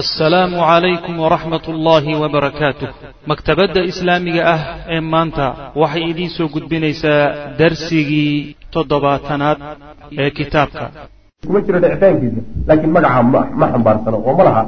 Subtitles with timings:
[0.00, 2.88] assalaamu calaykum waraxmat ullaahi wabarakaatuh
[3.30, 4.60] maktabadda islaamiga ah
[4.94, 5.46] ee maanta
[5.82, 7.20] waxay idiin soo gudbinaysaa
[7.60, 9.58] darsigii toddobaatanaad
[10.22, 10.84] ee kitaabka.
[11.46, 13.22] Kuma jiro dhicitaankiisa laakiin magaca
[13.60, 14.62] ma xambaarsano oo ma laha.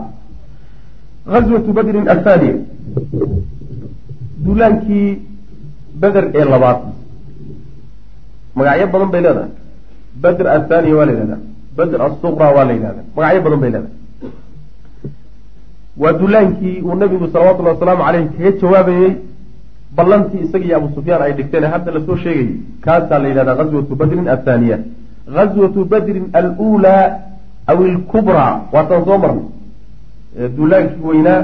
[1.33, 2.55] Ghaswatu badrin athaniya
[4.45, 5.09] duulaankii
[6.03, 6.79] beder ee labaad.
[8.59, 9.51] Magacyo badan bay leedahay.
[10.23, 11.41] Bedr athaniya waa la yidhahdaa.
[11.79, 13.05] Bedr asuqra waa la yidhahdaa.
[13.17, 13.95] Magacyo badan bay leedahay
[15.99, 19.13] waa dullaankii uu nabigu salawatullhi wasalaamu caleyh kaga jawaabayey
[19.97, 22.49] ballantii isaga iyo abu sufyaan ay dhigteen hadda la soo sheegayay
[22.81, 24.79] kaasaa la yidhahdaa ghaswatu badrin athaaniya
[25.37, 27.05] ghaswatu badrin aluulaa
[27.67, 29.45] aw ilkubraa waataan soo marnay.
[30.57, 31.41] Dullaankii weynaa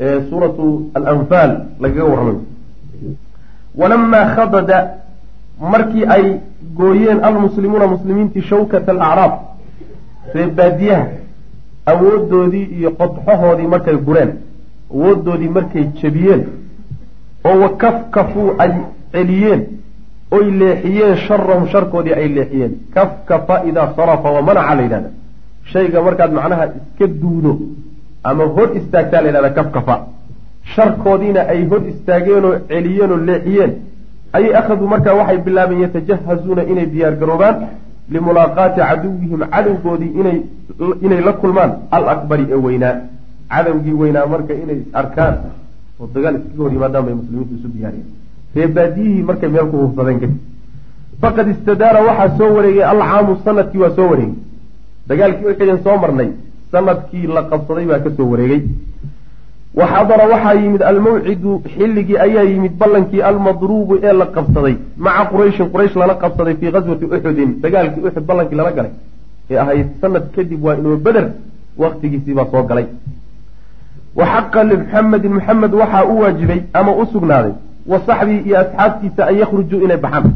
[0.00, 2.40] ee suuratu alanfaal lagaga warramayo.
[3.80, 4.78] Walamaa khadada
[5.72, 6.24] markii ay
[6.76, 9.32] gooyeen almuslimuuna muslimiintii shawkata alacraab
[10.34, 10.46] ree
[11.92, 14.30] awoodoodii iyo qodxahoodii markay gureen
[14.94, 16.42] awoodoodii markay jebiyeen
[17.48, 18.72] oo wakafkafuu ay
[19.12, 19.62] celiyeen
[20.36, 22.72] oy leexiyeen sharahum sharkoodii ay leexiyeen.
[22.94, 25.10] Kafkafa idaa sarafa wa manaca la yidhahda.
[25.72, 27.52] Shayga markaad macnaha iska duudo
[28.22, 29.96] ama hor istaagtaa la yidhahda kafkafa.
[30.74, 33.72] Sharkoodiina ay hor istaageenoo celiyeen oo leexiyeen
[34.32, 37.56] ayay akhaduu markaa waxay bilaabeen yatajahazuuna inay diyaar garoobaan
[38.14, 40.38] limulaaqaati caduwihim cadowgoodii inay
[41.06, 42.94] inay la kulmaan alakbari ee weynaa.
[43.52, 45.34] Cadowgii weynaa marka inay arkaan
[46.00, 48.08] oo dagaal iskaga hor yimaadaan bay muslimiintu isu diyaariyeen.
[48.56, 50.36] Reebaadiyihii markay meel ku hubsadeen kadib
[51.22, 54.34] faqad istadaara waxaa soo wareegay alcaamu sannadkii waa soo wareegay.
[55.08, 56.28] Dagaalkii uxiden soo marnay
[56.72, 58.60] sannadkii la qabsaday baa ka soo wareegay
[59.78, 64.74] wa xadara waxaa yimid almawcidu xilligii ayaa yimid ballankii almadruubu ee la qabsaday.
[64.96, 68.90] Maca qurayshin quraysh lala qabsaday fii ghaswati uxudin dagaalkii uxud ballankii lala galay.
[69.50, 71.26] Ee ahayd sanad kadib waa inuu beder
[71.78, 72.86] waktigiisiibaa soo galay.
[74.18, 77.52] Wa xaqa limuxamedin muxamed waxaa u waajibay ama u sugnaaday
[77.86, 80.32] wa saxbii iyo asxaabtiisa an yakhrujuu inay baxaan.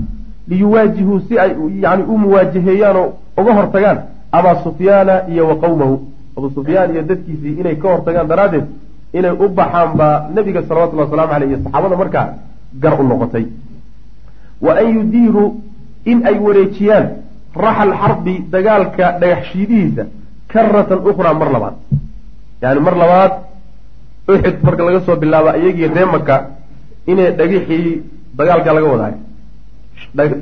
[0.49, 1.51] Liyuwaajihuu si ay
[1.85, 3.99] yani u muwaajaheeyaan oo uga hortagaan
[4.33, 5.95] abaa sufyaana iyo wa qowmahu
[6.37, 8.65] abuu sufyaan iyo dadkiisii inay ka hortagaan daraaddeed
[9.19, 12.27] inay u baxaan baa nabiga salawatullhi waslamu aleyh iyo saxaabada markaa
[12.83, 13.47] gar u noqotay.
[14.61, 15.49] Wa an yudiiruu
[16.11, 17.07] in ay wareejiyaan
[17.65, 20.05] raxal xarbi dagaalka dhagaxshiidihiisa
[20.53, 21.77] karatan ukhraa mar labaad.
[22.63, 23.33] Yani mar labaad
[24.29, 26.37] uxid marka laga soo bilaabo iyagii ree maka
[27.07, 28.03] inay dhagixii
[28.39, 29.19] dagaalka laga wadaayo.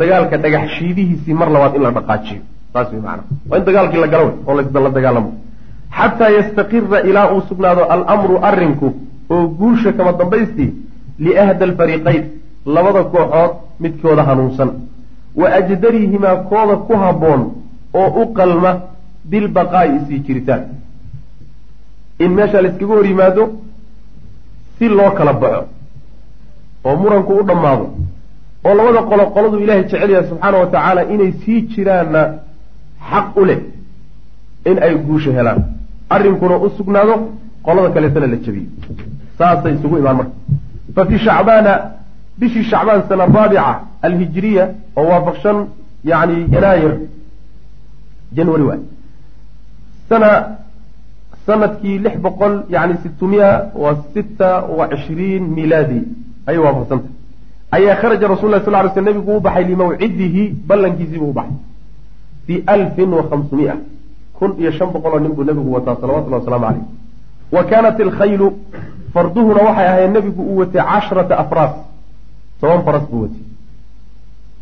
[0.01, 2.43] Dagaalka dhagaxshiidihiisii mar labaad in la dhaqaajiyo.
[2.73, 5.31] Saas wey maana waa in dagaalkii la galo oo la dagaalamo
[5.99, 8.89] xataa yastaqira ilaa uu sugnaado alamru arrinku
[9.35, 10.71] oo guusha kama dambaystii
[11.25, 12.23] liahda alfariiqayn
[12.75, 14.71] labada kooxood midkooda hanuunsan
[15.41, 17.43] wa ajdarihimaa kooda ku habboon
[18.01, 18.71] oo u qalma
[19.31, 20.63] bilbaqaa'i isii jiritaan
[22.25, 23.45] in meesha la iskaga hor yimaado
[24.79, 25.65] si loo kala baxo
[26.85, 27.87] oo muranku u dhammaado
[28.65, 32.23] oo labada qolo qoladu ilaahay jecel yahay subxaana wa tacaala inay sii jiraanna
[33.11, 33.61] xaq u leh
[34.71, 35.61] in ay guusha helaan
[36.15, 37.15] arrinkuna u sugnaado
[37.67, 38.71] qolada kaleetana la jabiyo.
[39.39, 40.35] Saasay isugu imaan marka.
[40.95, 41.73] Fa fii shacbaana
[42.39, 43.67] bishii shacbaan sana raabica
[44.07, 44.65] alhijiriya
[44.97, 45.59] oo waafaqshan
[46.11, 46.93] yani yanaayir
[48.37, 48.81] january waay.
[50.09, 50.29] Sana
[51.47, 56.01] sannadkii lix boqol yani sitmiya wa sita wa cishriin milaadi
[56.47, 57.11] ayay waafaqsantah
[57.77, 61.57] ayaa kharaja rasul sal ly sl nabigu u baxay limawcidihi ballankiisiibuu u baxay
[62.47, 63.77] fii alfin wa khamsumia
[64.43, 66.85] kun iyo shan boqol oo nin buu nabigu wataa salawatullahi wasalaamu caleyh
[67.55, 68.47] wa kaanat alkhaylu
[69.15, 71.75] farduhuna waxay ahayd nabigu uu watay cashrata afraas
[72.61, 73.43] toban faras buu watay.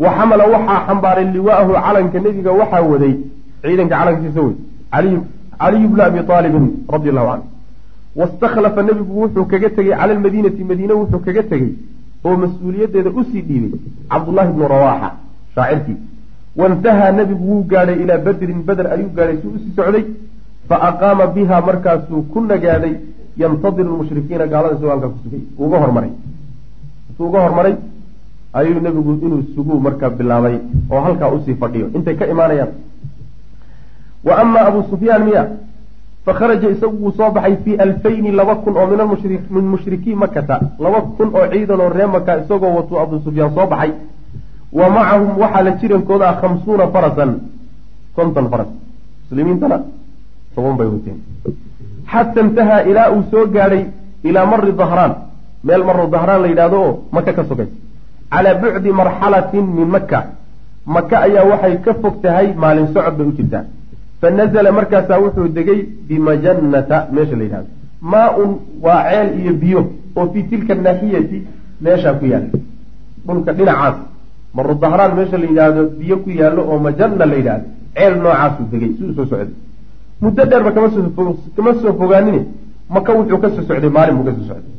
[0.02, 3.14] Wa xamala waxaa xambaaray liwaahu calanka nebiga waxaa waday
[3.62, 4.54] ciidanka calankiisa wey
[5.60, 7.46] caliyu bnu abi aalibin radi allahu canhu
[8.20, 11.72] wastakhlafa nebigu wuxuu kaga tegey cala almadiinati madiine wuxuu kaga tegey
[12.24, 13.80] oo mas'uuliyaddeeda u sii dhiibay
[14.12, 15.10] cabdullaahi bnu rawaaxa
[15.54, 15.98] shaacirkii
[16.56, 20.05] waintahaa nebigu wuu gaadhay ilaa badrin beder ayuu gaadhay si u sii socday
[20.69, 22.94] fa aqaama biha markaasuu ku nagaaday
[23.43, 26.11] yantadiru lmushrikiina gaalada isagoo halkaa kusugay uga hormaray.
[27.11, 27.75] Intuu uga hormaray
[28.52, 30.56] ayuu nebigu inuu suguu markaa bilaabay
[30.91, 31.87] oo halkaa u sii fadhiyo.
[31.94, 32.73] Intay ka imaanayaan.
[34.25, 35.43] Wa amaa abuu sufyaan miya
[36.25, 38.87] fakharaja isagu wuu soo baxay fii alfayni laba kun oo
[39.50, 43.67] min mushrikii makata laba kun oo ciidan oo ree maka isagoo watuu abuu sufyaan soo
[43.67, 43.93] baxay
[44.78, 47.31] wa macahum waxaa la jirankooda ah khamsuuna farasan.
[48.17, 48.70] Konton faras.
[49.25, 49.76] Muslimiintana
[50.55, 51.19] toban bay wateen.
[52.12, 53.84] Xata intahaa ilaa uu soo gaadhay
[54.28, 55.12] ilaa mari dahraan.
[55.64, 57.69] Meel maro dahraan la yidhahdo oo maka ka sogay
[58.32, 60.20] calaa bucdi marxalatin min maka
[60.87, 63.64] maka ayaa waxay ka fog tahay maalin socod bay u jirtaa.
[64.20, 67.70] Fa nazala markaasaa wuxuu degay bimajannata meesha la yidhahdo
[68.12, 68.50] maa-un
[68.84, 69.81] waa ceel iyo biyo
[70.17, 71.38] oo fii tilka naaxiyati
[71.84, 72.58] meeshaa ku yaalla
[73.26, 73.96] dhulka dhinacaas
[74.55, 78.91] maru dahraan meesha la yidhaahdo biyo ku yaallo oo majanna la yidhahdo ceel noocaasuu degay
[78.97, 79.55] siduu soo socday.
[80.23, 81.02] Muddo dheerba kama soo
[81.56, 82.44] kama soo fogaanin
[82.94, 84.75] maka wuxuu ka soo socday maalin buu ka soo socday.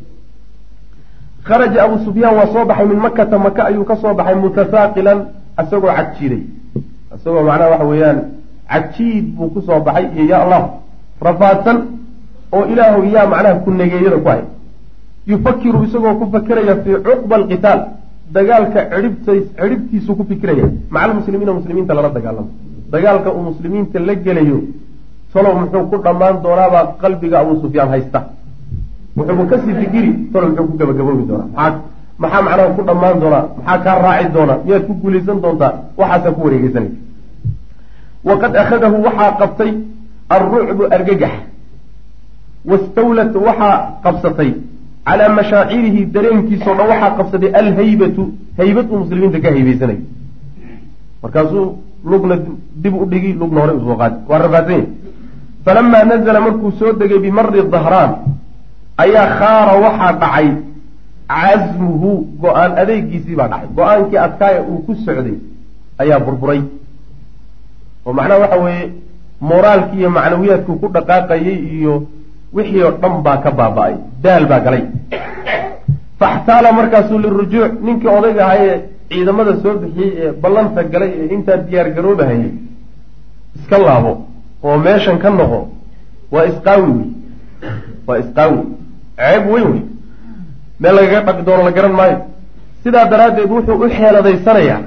[1.44, 5.20] Kharaja abu sufyaan waa soo baxay min makata maka ayuu ka soo baxay mutasaaqilan
[5.62, 6.44] isagoo cagjiiday
[7.16, 8.20] isagoo macnaha waxa weeyaan
[8.72, 10.64] cagjiid buu ku soo baxay iyo yaa allah
[11.28, 11.78] rafaadsan
[12.56, 14.42] oo ilaahu yaa macnaha ku nageeyada ku hay
[15.28, 17.80] yufakiru isagoo ku fakiraya fii cuqba alqitaal
[18.36, 22.50] dagaalka cidhibtas cidhibtiisuu ku fikiraya maca almuslimiina muslimiinta lala dagaalamo
[22.94, 24.58] dagaalka uu muslimiinta la gelayo
[25.34, 28.20] talow muxuu ku dhammaan doonaabaa qalbiga abuu sufyaan haysta.
[29.18, 31.70] Wuxuuba ka sii fikiri talow muxuu ku gabagaboobi doonaa.
[32.22, 33.44] Maxaa macnaha ku dhammaan doonaa?
[33.58, 35.72] Maxaa kaa raaci doona miyaad ku guulaysan doontaa?
[36.00, 36.96] Waxaasaa ku wareegeysanaysa
[38.28, 39.72] waqad akhadahu waxaa qabtay
[40.36, 41.34] alrucbu argagax.
[42.70, 44.50] Wastawlat waxaa qabsatay
[45.06, 48.24] calaa mashaacirihi dareenkiisao dhan waxaa qabsatay alhaybatu
[48.58, 50.00] haybad uu muslimiinta ka haybaysanay
[51.24, 51.66] markaasuu
[52.12, 52.36] lugna
[52.84, 54.86] dib u dhigi lugna hore u soo qaadi waa rafaadsan
[55.66, 58.12] falamaa nazala markuu soo degay bimari dahraan
[59.06, 60.50] ayaa khaara waxaa dhacay
[61.32, 62.12] casmuhu
[62.42, 65.38] go'aan adeegiisii baa dhacay go'aankii adkaaya uu ku socday
[66.04, 66.62] ayaa burburay
[68.06, 68.90] oo macnaha waxa weeye
[69.52, 71.94] moraalkii iyo macnawiyaadkuu ku dhaqaaqayay iyo
[72.56, 74.84] wixii oo dhan baa ka baaba-ay daal baa galay.
[76.20, 78.76] Faxtaala markaasuu lirujuuc ninkii odayga ahaa ee
[79.10, 82.52] ciidamada soo bixiyey ee ballanta galay ee intaa diyaar garoobahayay
[83.58, 84.12] iska laabo
[84.68, 85.60] oo meeshan ka noqo
[86.34, 87.08] waa isqaawi wey
[88.08, 88.60] waa isqaawi
[89.20, 89.82] ceeb weyn wey
[90.82, 92.18] meel lagaga dhaqi doono la garan maayo.
[92.84, 94.80] Sidaa daraaddeed wuxuu u xeeladaysanayaa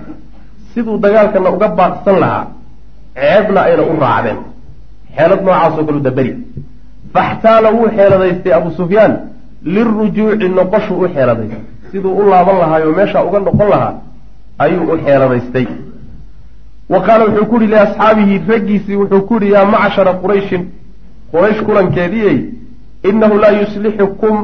[0.73, 2.45] siduu dagaalkana uga baaqsan lahaa
[3.19, 4.39] ceebna ayna u raacdeen.
[5.17, 6.33] Xeelad noocaasoo kalu daberi
[7.15, 9.13] faxtaala wuu xeeladaystay abu sufyaan
[9.75, 13.95] lirujuuci noqoshuu u xeeladaystay siduu u laaban lahaayo meeshaa uga noqon lahaa
[14.59, 15.67] ayuu u xeeladaystay.
[16.93, 20.67] Wa qaala wuxuu ku yihi liasxaabihi raggiisii wuxuu ku yihi yaa macshara qurayshin
[21.33, 22.39] quraysh kulankeediiyey
[23.11, 24.35] innahu laa yuslixukum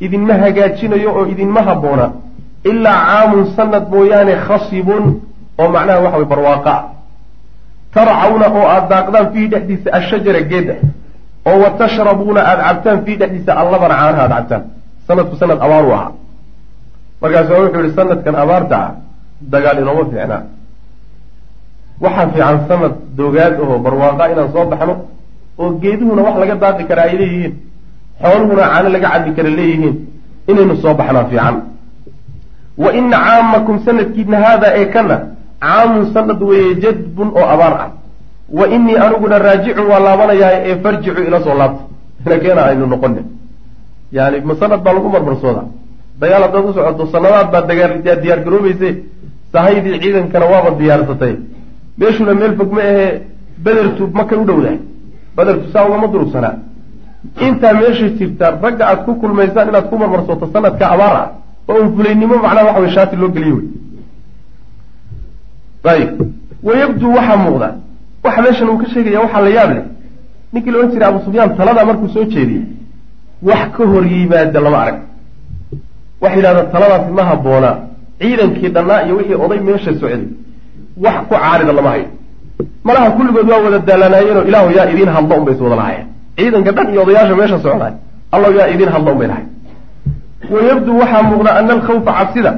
[0.00, 2.10] idinma hagaajinayo oo idinma habboona
[2.64, 5.04] ilaa caamun sanad mooyaane khasibun
[5.58, 6.74] oo macnaha waxa way barwaaqa.
[6.76, 6.84] Ah
[7.94, 10.74] tarcawna oo aada daaqdaan fiihi dhexdiisa ashajara geeda
[11.48, 14.62] oo wa tashrabuuna aada cabtaan fiihi dhexdiisa allabana caanaha aada cabtaan.
[15.06, 16.10] Sanadku sanad abaaru ahaa.
[17.22, 18.90] Markaasu wuxuu yihi sanadkan abaarta ah
[19.52, 20.42] dagaal inooma fiicnaa
[22.04, 24.94] waxaa fiican sanad doogaad ahoo barwaaqa inaan soo baxno
[25.60, 27.54] oo geeduhuna wax laga daaqi kara ay leeyihiin.
[28.22, 29.94] Xooluhuna caano laga cabi kara leeyihiin.
[30.50, 31.56] Inaynu soo baxnaa fiican.
[32.82, 35.16] Wa ina caamakum sanadkiidna haada ee kana
[35.64, 37.88] caamun sanad weeye jadbun oo abaar ah
[38.48, 41.84] wa inii aniguna raajicun waa laabanayaa ee farjicu ila soo laabta
[42.26, 43.22] ina keena aynu noqone
[44.12, 45.64] yani ma sanad baa lagu marmarsooda.
[46.20, 48.88] Dagaal haddaad u socoto sanadaad dagaal diyaar garoobayse
[49.52, 51.34] sahaydii ciidankana waaba diyaarsatay.
[51.98, 53.22] Meeshuna meel fog ma ahee
[53.64, 54.78] bedertu makay u dhowdahay
[55.36, 56.54] bedertu saa ugama durugsanaa.
[57.46, 61.28] Intaa meesha jirta ragga aad ku kulmaysaan inaad ku marmarsooto sanadka abaar ah
[61.68, 63.66] oo un fulaynimo macnaha waxa wey shaati loo geliye wey.
[65.92, 66.10] Ayib.
[66.66, 67.68] Wayabduu waxaa muuqda
[68.26, 69.84] waxa meeshan uu ka sheegaya waxaa la yaab leh
[70.52, 72.64] ninkii la odhan jiray abu sufyaan taladaa markuu soo jeediyey
[73.48, 74.98] wax ka hor yimaada lama arag.
[76.22, 77.74] Waxay yidhahdaa taladaasi ma habboonaa
[78.20, 80.22] ciidankii dhannaa iyo wixii oday meesha socday
[81.04, 82.06] wax ku caarida lama hayo
[82.86, 86.06] malaha kulligood waa wada daalanaayeenoo ilaahu yaa idiin hadlo unbay is wada lahaayeen.
[86.38, 87.92] Ciidanka dhan iyo odayaasha meesha socdaay
[88.34, 89.48] allahu yaa idiin hadlo unbay lahayen
[90.54, 92.52] wayabduu waxaa muuqda ana alkhawfa cabsida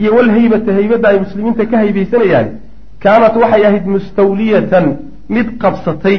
[0.00, 2.46] iyo walhaybata haybadda ay muslimiinta ka haybaysanayaan
[3.04, 4.84] kaanat waxay ahayd mustawliyatan
[5.28, 6.16] mid qabsatay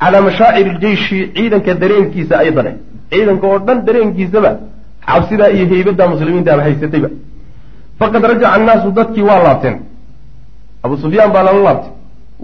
[0.00, 2.72] calaa mashaaciri iljeyshi ciidanka dareenkiisa aydane
[3.10, 4.50] ciidanka oo dhan dareenkiisaba
[5.06, 7.08] cabsidaa iyo haybadda muslimiintaaba haysatayba.
[7.98, 9.76] Faqad rajaca annaasu dadkii waa laabteen.
[10.84, 11.92] Abu sufyaan baa lala laabtay.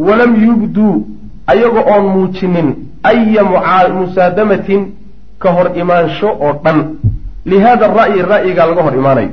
[0.07, 1.07] Walam yubduu
[1.47, 2.69] ayaga oon muujinin
[3.03, 3.43] aya
[3.99, 4.83] musaadamatin
[5.39, 6.79] ka hor imaansho oo dhan.
[7.45, 9.31] Lihada ra'yi ra'yigaa laga hor imaanayo.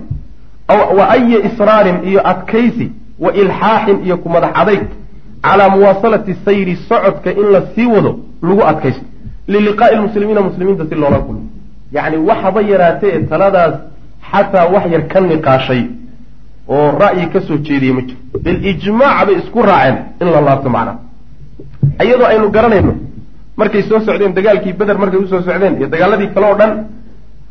[0.97, 4.83] Wa aya israarin iyo adkaysi wa ilxaaxin iyo ku madax adayg
[5.43, 8.11] calaa muwaasalati sayri socodka in la sii wado
[8.47, 9.05] lagu adkaysto.
[9.47, 11.45] Liliqaa'i lmuslimiina muslimiinta si loola kulmo.
[11.95, 13.73] Yacni waxaba yaraatee ee taladaas
[14.31, 15.81] xataa wax yar ka niqaashay
[16.67, 18.19] oo ra'yi ka soo jeediyey ma jiro.
[18.43, 20.97] Bilijmaac bay isku raaceen in la laabto macnaha.
[22.03, 22.93] Iyadoo aynu garanayno
[23.57, 26.71] markay soo socdeen dagaalkii beder markay u soo socdeen iyo dagaaladii kale oo dhan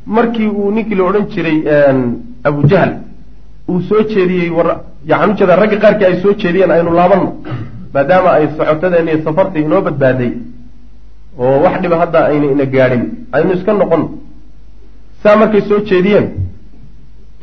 [0.07, 1.59] markii uu ninkii la odhan jiray
[2.49, 2.93] abujahl
[3.69, 4.69] uu soo jeediyey war
[5.11, 7.29] yaxaan ujeeda ragga qaarkii ay soo jeediyeen aynu laabanno
[7.95, 10.31] maadaama ay socotadeen iyo safartii inoo badbaaday
[11.45, 13.03] oo wax dhiba hadda ayna ina gaadhin
[13.37, 14.03] aynu iska noqon.
[15.23, 16.27] Saa markay soo jeediyeen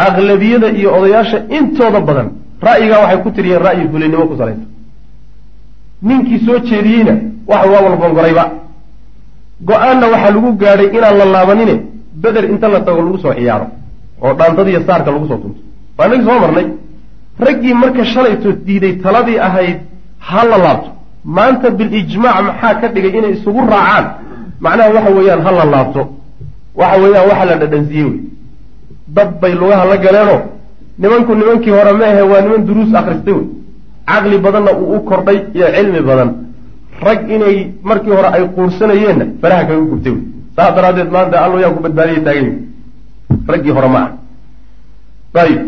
[0.08, 2.28] aqlabiyada iyo odayaasha intooda badan
[2.68, 4.66] ra'yigaa waxay ku tiriyeen ra'yi fulinimo ku salaysa
[6.08, 7.14] ninkii soo jeediyeyna
[7.52, 8.44] waxa waa walgongorayba
[9.70, 11.76] go'aanna waxaa lagu gaadhay inaan la laabanine
[12.24, 13.68] beder inta la tago lagu soo ciyaaro
[14.24, 15.60] oo dhaantadiiyo saarka lagu soo tunto.
[15.98, 16.68] Waa inagii soo marnay.
[17.48, 19.78] Raggii marka shalayto diiday taladii ahayd
[20.20, 20.90] ha la laabto.
[21.26, 24.06] Maanta bilijmaac maxaa ka dhigay inay isugu raacaan?
[24.60, 26.02] Macnaha waxa weeyaan ha la laabto.
[26.76, 28.20] Waxa weeyaan waxa la dhadhansiiyey wey.
[29.08, 30.42] Dad bay lugaha la galeenoo
[31.00, 33.48] nimanku nimankii hore ma ahe waa niman duruus akhristay wey.
[34.08, 36.30] Caqli badanna uu u kordhay iyo cilmi badan.
[37.02, 40.24] Rag inay markii hore ay quursanayeenna faraha kaga gubtay wey.
[40.56, 42.70] Saas daraaddeed maanta allo yaa ku badbaadiya taagay
[43.48, 44.00] raggii hore ma
[45.34, 45.62] ah ayib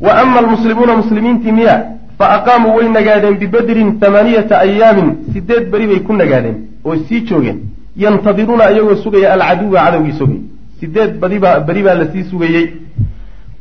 [0.00, 1.74] wa ama almuslimuuna muslimiintii miya
[2.18, 7.58] fa aqaamuu way nagaadeen bibedrin hamaaniyata ayaamin sideed beri bay ku nagaadeen oo sii joogeen
[7.96, 10.40] yantadiruuna iyagoo sugaya alcaduwa cadowgii sugay
[10.80, 12.66] sideed badibaa beri baa la sii sugayey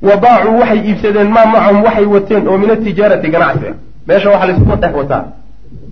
[0.07, 3.75] wa baacuu waxay iibsadeen maa macahum waxay wateen oo min atijaarati ganacsi ah
[4.07, 5.23] meesha waxaa laysku dhex wataa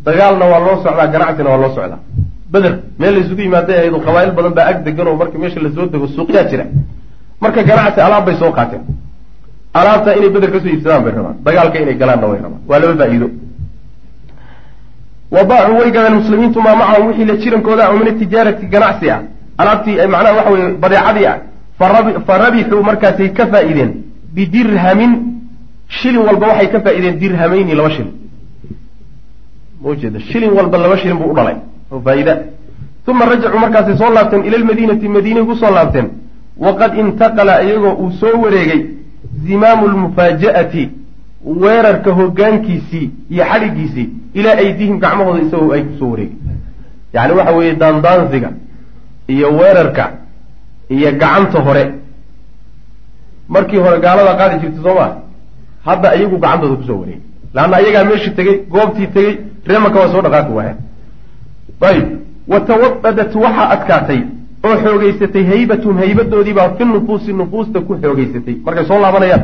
[0.06, 2.00] dagaalna waa loo socdaa ganacsina waa loo socdaa
[2.54, 5.70] beder meel laysugu yimaaday ahayd oo qabaa'il badan baa ag degan oo marka meesha la
[5.76, 6.66] soo dego suuqyaa jira
[7.44, 8.82] marka ganacsi alaab bay soo qaateen
[9.74, 11.36] alaabta inay beder ka soo iibsadaan bay rabaan.
[11.46, 12.62] Dagaalka inay galaanna way rabaan.
[12.70, 13.28] Waa laba faa-iido.
[15.32, 19.22] Wa baacuu way gadeen muslimiintu maa macahum wixii la jirankooda oo min atijaarati ganacsi ah.
[19.58, 21.38] Alaabtii macnaha waxa weye badeecadii ah.
[22.28, 23.92] Fa rabixuu markaasay ka faa-ideen
[24.36, 25.12] bidirhamin.
[25.88, 28.14] Shilin walba waxay ka faa-ideen dirhamayni laba shilin.
[29.82, 31.56] Maujeeda shilin walba laba shilin buu u dhalay.
[31.92, 32.34] Oo faa-ida
[33.08, 36.08] uma rajacuu markaasay soo laabteen ila lmadiinati madiinay ku soo laabteen.
[36.58, 38.82] Waqad intaqala iyagoo uu soo wareegay
[39.48, 40.90] zimaamu lmufaaja'ati
[41.62, 46.36] weerarka hoggaankiisii iyo xadhigiisii ilaa aydihim gacmahooda isagoo ay ku soo wareegay.
[47.14, 48.50] Yacni waxa weeye daandaansiga
[49.28, 50.12] iyo weerarka
[50.90, 51.84] iyo gacanta hore.
[53.50, 55.16] Markii hore gaalada qaadi jirtay soo maa
[55.86, 57.22] hadda iyagu gacantooda ku soo wareegay.
[57.54, 59.34] Laanna ayagaa meeshii tegey goobtii tegey
[59.68, 60.76] reemanka waa soo dhaqaaqi waaya
[61.90, 62.08] ayib.
[62.48, 64.22] Wa tawadadat waxaa adkaatay
[64.68, 69.44] oo xoogeysatay haybatum haybadoodiibaa fi nufuusi nufuusta ku xoogeysatay markay soo laabanayaan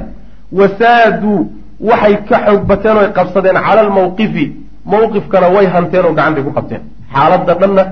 [0.59, 1.37] wasaaduu
[1.89, 4.45] waxay ka xoog bateen oy qabsadeen cala almawqifi
[4.91, 6.81] mawqifkana way hanteen oo gacantay ku qabteen.
[7.13, 7.83] Xaaladda dhanna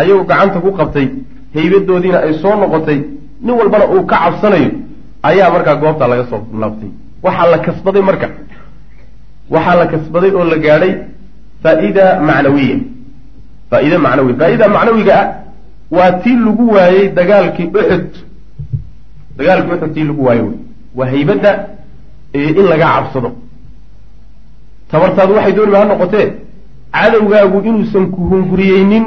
[0.00, 1.06] ayagoo gacanta ku qabtay
[1.54, 2.98] haybadoodiina ay soo noqotay.
[3.44, 4.70] Nin walbana uu ka cabsanayo
[5.28, 6.90] ayaa markaa goobta laga soo laabtay.
[7.24, 8.28] Waxaa la kasbaday marka.
[9.54, 10.92] Waxaa la kasbaday oo la gaadhay
[11.62, 12.76] faa-ida macnawiya.
[13.70, 15.26] Faa-ida macnawiya faa-ida macnawiga ah
[15.96, 18.06] waa tii lagu waayey dagaalkii uxud
[19.38, 20.58] dagaalkii uxud tii lagu waayey wey.
[20.96, 21.50] Waa haybadda
[22.34, 23.30] in laga cabsado.
[24.90, 26.26] Tabartaadu waxay dooniba ha noqotee
[26.96, 29.04] cadowgaagu inuusan ku hunguriyeynin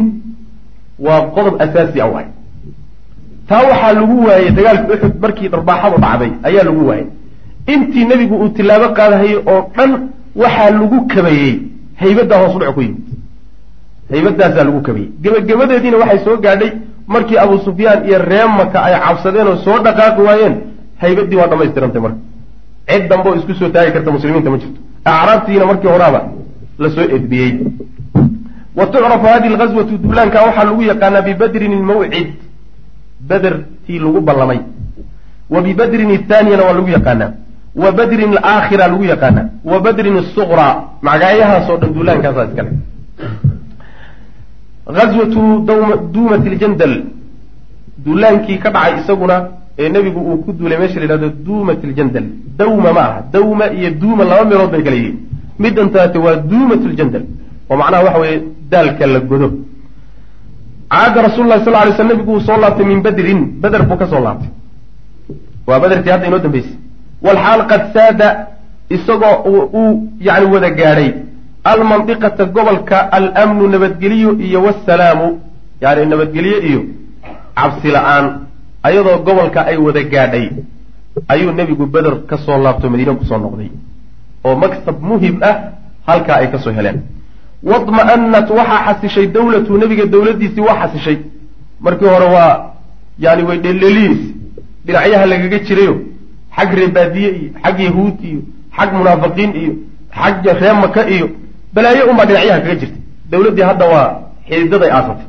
[1.05, 2.27] waa qodob asaasi a waay.
[3.49, 7.07] Taa waxaa lagu waayey dagaalkii uxud markii dharbaaxadu dhacday ayaa lagu waayey.
[7.73, 9.91] Intii nebigu uu tilaabo qaadahayey oo dhan
[10.43, 11.53] waxaa lagu kabayey.
[12.01, 13.03] Haybaddaa hoos udhac ku yimid
[14.11, 16.71] haybadaasaa lagu kabayey gebagabadeediina waxay soo gaadhay
[17.13, 20.55] markii abu sufyaan iyo reemaka ay cabsadeen oo soo dhaqaaqi waayeen
[21.01, 22.17] haybaddii waa dhamaystirantay marka.
[22.89, 24.79] Cid dambe oo isku soo taagi karta muslimiinta ma jirto.
[25.05, 26.21] Acraabtiina markii horaaba
[26.79, 27.51] la soo edbiyey.
[28.77, 32.27] Wa tucrafu hadihi lgazwatu duulaanka waxaa lagu yaqaanaa bibadrin ilmawcid
[33.29, 33.55] beder
[33.87, 34.59] tii lagu ballamay.
[35.49, 37.31] Wa bibadrin ithaaniyana waa lagu yaqaanaa.
[37.75, 39.45] Wa badrin alaakhira lagu yaqaanaa.
[39.71, 42.71] Wa badrin asuqraa magacyahaasoo dhan duulaankaasaa iskale
[44.87, 45.41] azwatu
[46.13, 46.93] duumat ljandal.
[48.05, 49.35] Duulaankii ka dhacay isaguna
[49.77, 52.25] ee nebigu uu ku duulay meesha la yhahdo duumat ljandal.
[52.57, 55.17] Dawma ma aha dawma iyo duuma laba meelood bay kala yihiin.
[55.59, 57.23] Midan taate waa duumat ljandal
[57.69, 59.47] oo macnaha waxa weeye daalka la godo.
[60.89, 63.41] Caada rasul lahi sal lay sl nebigu uu soo laabtay min badrin.
[63.61, 64.49] Beder buu ka soo laabtay.
[65.67, 66.77] Waa bedertii hadda inoo dambeysay.
[67.25, 68.27] Walxaal qad saada
[68.89, 69.35] isagoo
[69.73, 71.13] uu yani wada gaadhay
[71.71, 72.97] almandiqata gobolka
[73.41, 75.27] almnu nabadgelyo iyo wasalaamu
[75.81, 76.81] yani nabadgelyo iyo
[77.57, 78.25] cabsi la'aan
[78.87, 80.47] ayadoo gobolka ay wada gaadhay
[81.33, 83.69] ayuu nebigu beder ka soo laabto madiina ku soo noqday
[84.45, 85.55] oo maksab muhiim ah
[86.07, 86.97] halkaa ay ka soo heleen.
[87.71, 91.17] Wadma'anat waxaa xasishay dawlatu nebiga dowladdiisii waa xasishay.
[91.85, 92.53] Markii hore waa
[93.19, 94.21] yani way dheldheliyeys
[94.85, 95.95] dhinacyaha lagaga jirayo
[96.57, 98.39] xag reebaadiye iyo xag yahuud iyo
[98.77, 99.73] xag munaafiqiin iyo
[100.19, 101.27] xag ree maka iyo
[101.75, 102.97] balaayo unbaa dhinacyaha kaga jirta
[103.31, 104.07] dowladdii hadda waa
[104.49, 105.27] xididaday aasatay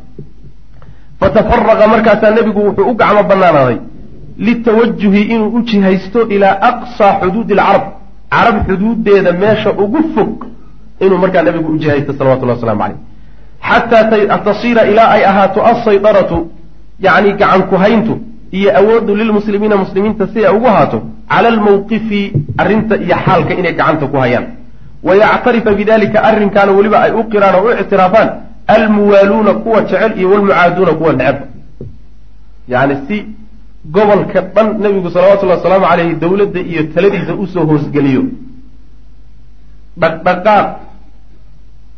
[1.21, 3.79] fatafaraqa markaasaa nebigu wuxuu u gacmo banaanaaday
[4.47, 7.85] litawajuhi inuu u jihaysto ilaa aqsaa xuduudi alcarab
[8.35, 10.45] carab xuduudeeda meesha ugu fog
[11.05, 12.99] inuu markaa nabigu u jihaysto salawatullahi waslamu caleyh
[13.69, 16.39] xataa tasiira ilaa ay ahaato alsaydaratu
[17.07, 18.15] yacni gacan ku-hayntu
[18.59, 20.99] iyo awooddu lilmuslimiina muslimiinta si ay ugu haato
[21.33, 22.21] cala almawqifi
[22.63, 24.47] arrinta iyo xaalka inay gacanta ku hayaan
[25.03, 28.29] wayactarifa bidalika arrinkaana weliba ay u qiraan oo u ictiraafaan
[28.67, 31.41] almuwaaluuna kuwa jecel iyo walmucaaduuna kuwa neceba
[32.69, 33.27] yani si
[33.85, 38.23] gobolka dhan nabigu salawatullahi wasalaamu caleyhi dowladda iyo taladiisa u soo hoosgeliyo
[40.01, 40.67] dhaqdhaqaaq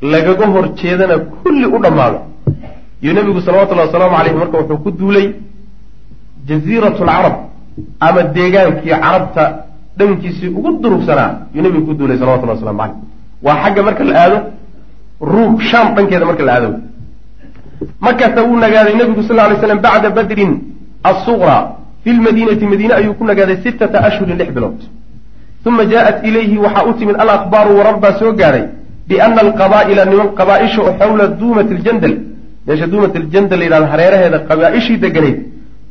[0.03, 2.21] lagaga hor jeedana kulli u dhammaado
[3.03, 5.27] iyo nabigu salawatullahi wasalaamu caleyhi marka wuxuu ku duulay
[6.49, 7.35] jaziirat lcarab
[8.01, 9.45] ama deegaankii carabta
[9.99, 12.97] dhankiisii ugu durugsanaa yuu nabigu ku duulay salawatullah waslamu caleyh.
[13.47, 14.39] Waa xagga marka la aado
[15.33, 16.71] ruum shaam dhankeeda marka la aado.
[18.07, 20.53] Markaasa wuu nagaaday nabigu sal lay slam bacda badrin
[21.11, 21.57] asuqra
[22.03, 24.81] fi lmadiinati madiine ayuu ku nagaaday sittata ashhurin lix bilood.
[25.69, 28.65] Uma jaaءat ilayhi waxaa u timid alakbaaru warar baa soo gaadhay
[29.09, 32.15] biana alqabaa'ila niman qabaaisha oo xawla duumat ljandal
[32.67, 35.37] meesha duumat ljandal la yidhahdo hareeraheeda qabaaishii deganayd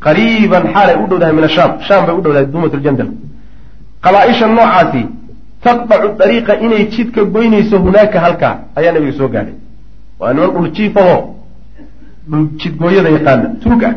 [0.06, 3.10] qariiban xaalay u dhowdahay min ashaam shaam bay u dhowdahay duumat ljandal
[4.02, 5.06] qabaaisha noocaasi
[5.64, 9.56] taqdacu dariiqa inay jidka goynayso hunaaka halkaa ayaa nabiga soo gaadhay
[10.20, 11.22] waa niman dhuljiifahoo
[12.30, 13.96] dhul jidgooyada yaqaana tuug ah.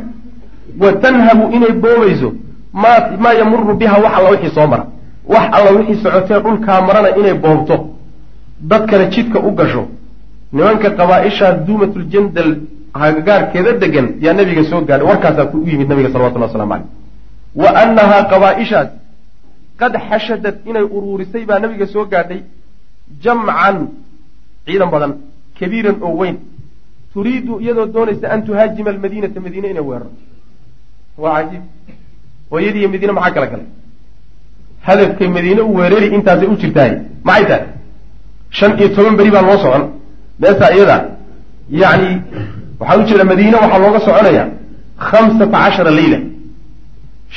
[0.79, 2.33] Wa tanhabu inay boobayso
[2.73, 4.87] maa yamuru biha wax alla wixii soo mara.
[5.27, 7.77] Wax alla wixii socotee dhulkaa marana inay boobto.
[8.61, 9.89] Dadkana jidka u gasho.
[10.53, 12.57] Nimanka qabaaisha duumatljandal
[12.93, 16.87] hagagaarkeeda degan yaa nabiga soo gaadhay warkaasaa ku u yimid nabiga salawatullah waslamu caleyh
[17.55, 18.89] wa annahaa qabaaishaas
[19.81, 22.41] qad xashadad inay uruurisay baa nabiga soo gaadhay
[23.25, 23.77] jamcan
[24.67, 25.13] ciidan badan
[25.59, 26.37] kabiiran oo weyn.
[27.15, 30.21] Turiidu iyadoo doonaysa an tuhaajima almadiinata madiine inay weerarto.
[31.23, 31.63] Waa cajiib.
[32.51, 33.69] Hooyadii iyo madiine maxaa kala galay?
[34.87, 36.93] Hadafkay madiine u weerari intaasay u jirtahay.
[37.29, 37.65] Maxay tahay?
[38.59, 39.85] Shan iyo toban beri baa loo socon.
[40.41, 40.97] Meesaa iyada
[41.83, 42.11] yacni
[42.81, 44.45] waxaa u jeeda madiine waxaa looga soconaya
[45.09, 46.19] khamsata cashara leyla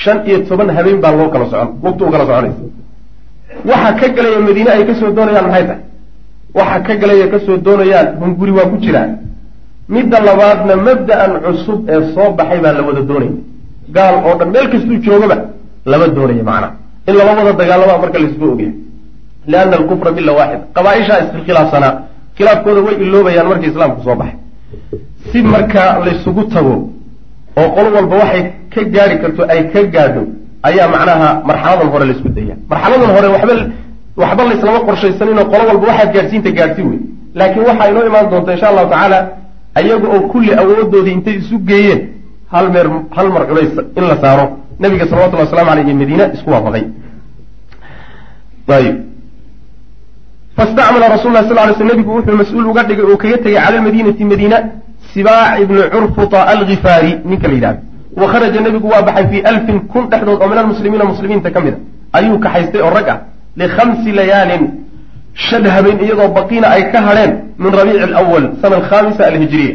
[0.01, 1.69] shan iyo toban habeen baa loo kala socon.
[1.83, 2.61] Lugta u kala soconaysa.
[3.69, 5.81] Waxa ka galaya madiine ay ka soo doonayaan maxay tahay?
[6.57, 9.07] Waxa ka galaya ka soo doonayaan hunguri waa ku jiraa
[9.93, 13.33] midda labaadna mabda'an cusub ee soo baxay baa la wada doonaya
[13.95, 15.37] gaal oo dhan meel kastuu joogaba
[15.91, 16.69] lama doonaya macnaha
[17.09, 18.73] in lala wada dagaalama marka la isku ogyahay
[19.51, 21.91] liana alkufra milla waaxid qabaaishaa iskhilaafsanaa
[22.37, 24.37] khilaafkooda way iloobayaan markii islaamku soo baxay.
[25.31, 26.75] Si marka laysugu tago
[27.59, 30.23] oo qolo walba waxay ka gaari karto ay ka gaadho
[30.69, 33.53] ayaa macnaha marxaladan hore laysku daya marxaladan hore waxba
[34.21, 36.99] waxba layslama qorshaysaninoo qolo walba waxaad gaadhsiinta gaadhsi wey
[37.39, 39.19] laakiin waxaa inoo imaan doonta insha allahu tacaala
[39.79, 42.01] ayaga oo kulli awoodoodii intay isu geeyeen
[42.53, 42.87] hal meer
[43.17, 44.45] hal mar culays in la saaro.
[44.79, 46.83] Nabiga salawatullhi waslamu aleyh iyo madiina isku waafaqay.
[50.57, 54.23] Fastacmala rasul sal ly sl nabigu wuxuu mas'uul uga dhigay oo kaga tegay cala lmadiinati
[54.31, 54.57] madiina
[55.13, 57.81] sibaac ibnu curfuta algifaari ninka la yidhahdo
[58.21, 61.73] wa kharaja nebigu waa baxay fii alfin kun dhexdood oo min almuslimiina muslimiinta ka mid
[61.73, 61.77] a.
[62.17, 63.19] Ayuu kaxaystay oo rag ah
[63.55, 64.63] likhamsi layaalin
[65.33, 69.73] shan habeen iyadoo baqiina ay ka hadheen min rabiici alawal sana alkhamisa alhijriya.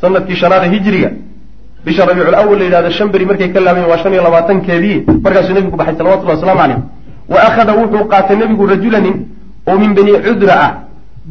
[0.00, 1.10] Sanadkii shanaada hijriga
[1.84, 5.76] bisha rabiicu lawal la yidhahdo shan markay ka laabayen waa shan iyo labaatankeedii markaasuu nebigu
[5.76, 6.78] baxay salawatullahi waslamu caleyh
[7.28, 9.16] wa akhada wuxuu qaatay nebigu rajulanin
[9.68, 10.72] oo min bani cudra ah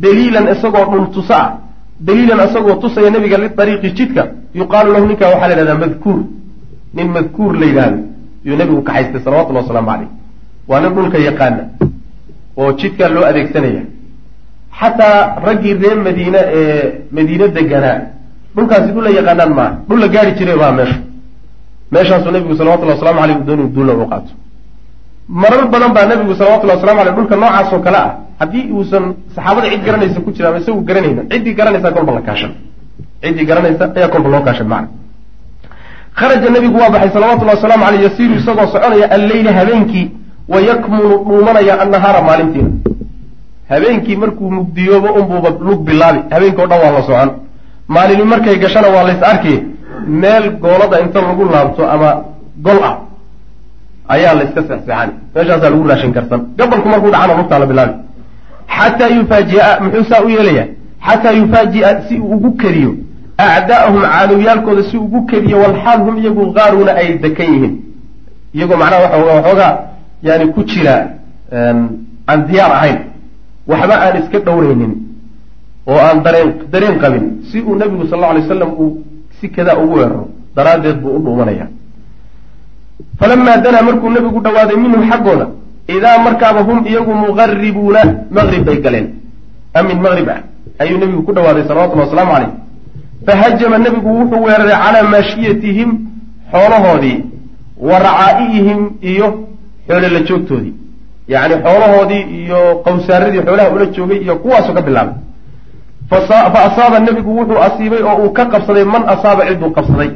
[0.04, 1.66] daliilan isagoo dhultuso ah
[2.05, 4.23] daliilan isagoo tusaya nebiga liariiqi jidka
[4.60, 6.19] yuqaalu lahu ninkaa waxaa la yidhahdaa madkuur.
[6.93, 7.99] Nin madkuur la yidhaahdo
[8.45, 10.10] yuu nebigu kaxaystay salawatullahi wasalaamu caleyh
[10.69, 11.63] waa nin dhulka yaqaana
[12.57, 13.83] oo jidkaa loo adeegsanaya.
[14.79, 17.97] Xataa raggii reer madiine ee madiine deganaa
[18.55, 19.71] dhulkaasi dhul la yaqaanaan maaha.
[19.89, 20.97] Dhul la gaari jiray baa meesha.
[21.91, 24.31] Meeshaasuu nebigu salawatullahi waslamu aleyh dooni duulla u qaato.
[25.41, 29.04] Marar badan baa nebigu salawatullahi waslamu aleyh dhulka noocaas oo kale ah haddii uusan
[29.36, 31.21] saxaabada cid garanaysa ku jira ama isagu garanayna.
[31.32, 32.52] Ciddii garanaysa kolba la kaashan.
[33.23, 34.89] Ciddii garanaysa ayaa kolba loo kaashan macna.
[36.19, 40.06] Kharaja nebigu waa baxay salawatullahi wasalaamu aleyh yasiiru isagoo soconaya alleyla habeenkii
[40.54, 42.69] wa yakmunu dhuumanaya annahaara maalintiina.
[43.71, 46.19] Habeenkii markuu mugdiyoobo unbuuba lug bilaabi.
[46.34, 47.30] Habeenkii o dhan waa la socon.
[47.93, 49.54] Maalini markay gashana waa lays arki
[50.21, 52.10] meel goolada inta lagu laabto ama
[52.65, 52.95] gol ah
[54.13, 56.39] ayaa layska seexseexani meeshaasaa lagu raashin karsan.
[56.58, 57.93] Gabalku markuu dhacana lugtaa la bilaabi
[58.75, 60.65] xataa yufaajia muxuu saa u yeelaya.
[61.08, 62.91] xataa yufaajia si uu ugu kediyo
[63.38, 67.75] acdaa'ahum caadowyaalkooda si ugu kediyo walxaal hum iyagu qaaruuna ay dekan yihiin
[68.56, 69.73] iyagoo macnaha waxa waxoogaa
[70.23, 70.95] yani ku jira
[72.30, 72.97] aan diyaar ahayn
[73.67, 74.93] waxba aan iska dhowraynin
[75.88, 79.03] oo aan dareen dareen qabin si uu nabigu sal alla alay slam uu
[79.39, 81.67] si kadaa ugu weeraro daraaddeed buu u dhuumanaya
[83.19, 85.47] falamaa danaa markuu nabigu dhawaaday minhum xaggooda
[85.88, 89.08] idaa markaaba hum iyagu muqaribuuna maqrib bay galeen
[89.73, 90.41] amin maqrib ah
[90.80, 92.52] ayuu nebigu ku dhawaaday salawatullhi wasalaamu caleyh
[93.26, 95.89] fahajama nebigu wuxuu weeraray calaa maashiyatihim
[96.52, 97.19] xoolahoodii
[97.89, 99.28] wa racaa'i'ihim iyo
[99.88, 100.73] xoole la joogtoodii
[101.28, 105.15] yacni xoolahoodii iyo qawsaaradii xoolaha ula joogay iyo kuwaasoo ka bilaabay
[106.10, 110.12] fa asaaba nebigu wuxuu asiibay oo uu ka qabsaday man asaaba cidduu qabsaday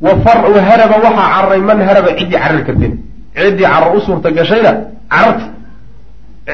[0.00, 4.72] wa haraba waxaa cararay man haraba ciddii carari karteen ciddii carar u suurta gashayna
[5.12, 5.46] cararta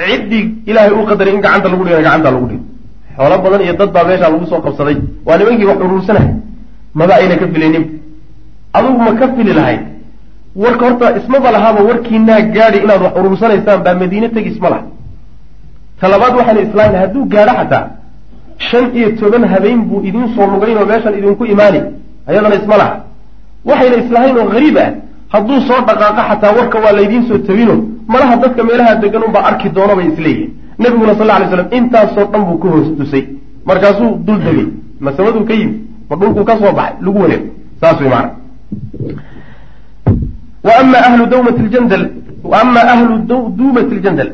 [0.09, 2.65] ciddii ilaahay u qadaray in gacanta lagu dhigana gacanta lagu dhigo.
[3.17, 4.97] Xoolo badan iyo dad baa meeshaa lagu soo qabsaday.
[5.27, 6.31] Waa nimankii wax uruursanahay
[6.99, 7.85] maba ayna ka filaynin.
[8.77, 9.81] Adugu ma ka fili lahayd.
[10.63, 14.85] Warka horta ismaba lahaaba warkiinaa gaadi inaad wax uruursanaysaan baa madiine tegi isma laha.
[16.01, 17.85] Talabaad waxayna islaamin hadduu gaadho xataa
[18.69, 21.81] shan iyo toban habeen buu idiin soo lugayn oo meeshan idinku imaani
[22.29, 22.95] ayadana isma laha.
[23.69, 24.91] Waxayna islahayn oo hariib ah
[25.35, 27.75] hadduu soo dhaqaaqo xataa warka waa laydiin soo tabino
[28.13, 32.43] malaha dadka meelaha degan unbaa arki doono bay isleeyihin nabiguna sal alay slam intaasoo dhan
[32.49, 33.25] buu ka hoos tusay
[33.69, 34.69] markaasuu dul degay.
[35.01, 35.77] Ma samaduu ka yimi
[36.09, 36.97] ma dhulkuu ka soo baxay?
[37.05, 37.43] Lagu wareeg
[37.81, 38.31] saas way maana
[40.65, 40.73] wa
[41.09, 42.05] ahlu dawmat ljandal
[42.51, 43.15] wa ama ahlu
[43.59, 44.31] duumat ljandal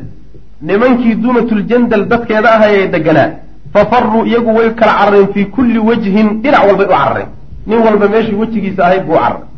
[0.61, 3.29] nimankii duumat ljandal dadkeeda ahayee deganaa
[3.73, 7.29] fafaruu iyagu way kala carareen fii kulli wajhin dhinac walbay u carareen.
[7.67, 9.50] Nin walba meeshii wejigiisa ahayd buu u cararay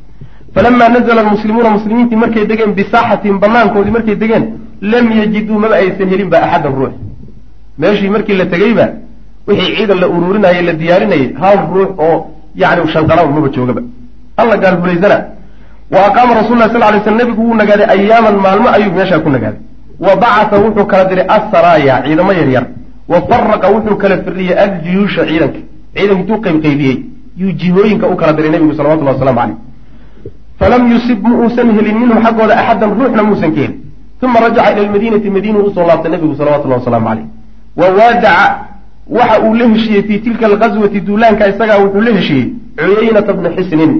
[0.56, 4.46] falamaa nazla almuslimuuna muslimiintii markay degeen bisaaxatihim banaankoodii markay degeen
[4.82, 6.94] lam yajiduu maba aysan helin ba axadan ruux
[7.82, 8.86] meeshii markii la tegeyba
[9.48, 12.18] wixii ciidan la uruurinayay la diyaarinayay hal ruux oo
[12.56, 13.82] yani shanqara maba joogaba
[14.42, 15.18] alla gaalfulaysana
[15.94, 19.30] wa aqaama rasul lah sal lay sl nabigu wuu nagaaday ayaaman maalmo ayuu meeshaa ku
[19.36, 19.60] nagaaday
[20.06, 22.66] wa bacata wuxuu kala diray assaraaya ciidamo yaryar
[23.12, 25.60] wa faraqa wuxuu kala firiyey aljuyuusha ciidanka
[25.96, 26.98] ciidanka intuu qaybqaybiyey
[27.42, 29.72] yuu jihooyinka u kala diray nabigu salawatullah waslamu caleyh
[30.63, 33.76] falam yusib ma uusan helin minhum xaggooda axadan ruuxna muusan ka helin
[34.26, 37.26] uma rajaca ila lmadiinati madiinu u soo laabtay nabigu salawatullahi wasalaamu caleyh
[37.80, 38.34] wa waadaca
[39.17, 42.47] waxa uu la heshiiyey fii tilka alghaswati duulaanka isagaa wuxuu la heshiiyey
[42.78, 43.91] cuyaynata bna xisnin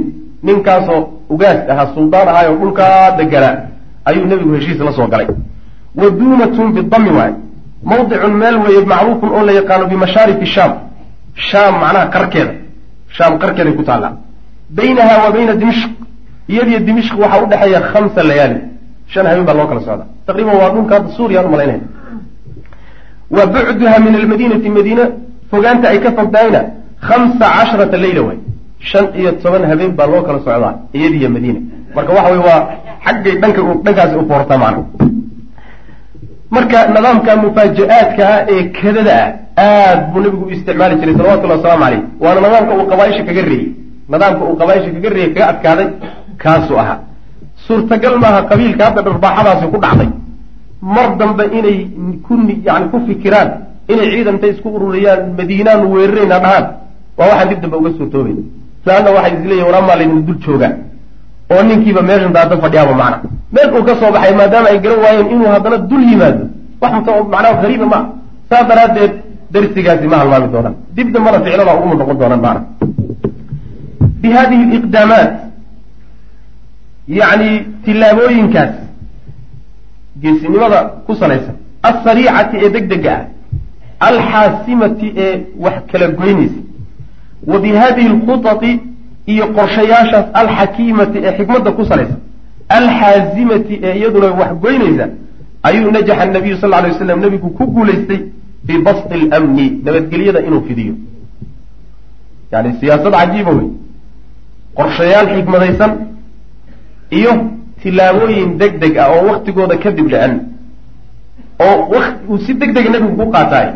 [0.48, 1.02] ninkaasoo
[1.34, 3.56] ugaas ahaa suldaan ahaayoo dhulkaa deganaa
[4.10, 5.28] ayuu nebigu heshiis la soo galay
[6.02, 7.34] wa duumatun bidami waay
[7.92, 10.72] mawdicun meel weeye macruufun oo la yaqaano bimashaarifi shaam
[11.50, 12.54] shaam macnaha qarkeeda
[13.18, 14.14] shaam qarkeeday ku taallaa
[14.78, 15.90] baynaha wa bayna dimishq
[16.52, 18.60] iyadiyo dimishq waxaa udhexeeya khamsa layaali.
[19.14, 20.06] Shan habeen baa loo kala socda.
[20.28, 21.82] Taqriiban waa dhulka hadda suuriya u malaynaya
[23.36, 25.04] wa bucduha min almadiinati madiina
[25.52, 26.62] fogaanta ay ka fogtahayna
[27.08, 28.40] khamsa casharata leyla waay
[28.90, 31.60] shan iyo toban habeen baa loo kala socdaa iyadiyo madiina.
[31.96, 32.62] Marka waxa wey waa
[33.06, 34.84] xaggay dhanka dhankaasi u foortaa macna
[36.56, 39.30] marka nidaamka mufaaja-aadka ah ee kadada ah
[39.66, 43.68] aad buu nabigu u isticmaali jiray salawatullahi wasalaamu caleyh waana nidaamka uu qabaaisha kaga reeyey.
[44.12, 45.88] Nidaamka uu qabaaisha kaga reeyey kaga adkaaday
[46.38, 47.00] kaasuu ahaa.
[47.68, 50.10] Suurtagal maaha qabiilka hadda dharbaaxadaasi ku dhacday.
[50.96, 51.78] Mar dambe inay
[52.26, 52.34] ku
[52.68, 53.50] yani ku fikiraan
[53.92, 56.66] inay ciidanta isku ururiyaan madiinaanu weerarayna dhahaan
[57.18, 58.36] waa waxaan dib dambe uga soo toobay.
[58.86, 60.74] Laanna waxay isleeyihin waraamaa laydin dul joogaa
[61.54, 63.18] oo ninkiiba meeshan daada fadhiyaaba macna.
[63.54, 66.44] Meel uu ka soo baxay maadaama ay garan waayeen inuu haddana dul yimaado.
[66.82, 66.92] Wax
[67.34, 68.00] macnaha hariiba ma
[68.50, 69.14] saas daraaddeed
[69.54, 70.76] darsigaasi ma halmaami doonaan.
[70.96, 72.62] Dib dambana ficlada uguma noqon doonaan macna.
[74.22, 74.30] Bi
[74.74, 75.30] liqdaamaat
[77.08, 78.74] yacni tillaabooyinkaas
[80.22, 81.56] geesinimada ku salaysan.
[81.84, 83.26] Alsariicati ee deg dega ah.
[84.08, 86.62] Alxaasimati ee wax kala goynaysa.
[87.48, 88.80] Wa bi hadihi alkhutati
[89.26, 92.20] iyo qorshayaashaas alxakiimati ee xikmadda ku salaysan.
[92.70, 95.06] Alxaazimati ee iyaduna wax goynaysa
[95.64, 98.20] ayuu najaxa nabiyu sal lay waslam nebigu ku guulaystay
[98.68, 100.94] fii basti almni nabadgelyada inuu fidiyo.
[102.52, 103.70] Yani siyaasad cajiiba wey.
[104.80, 105.92] Qorshayaal xikmadaysan
[107.20, 107.32] iyo
[107.82, 110.34] tilaabooyin deg deg ah oo waktigooda kadib dhicin
[111.60, 111.76] oo
[112.30, 113.68] uu si deg dega nebigu ku qaataay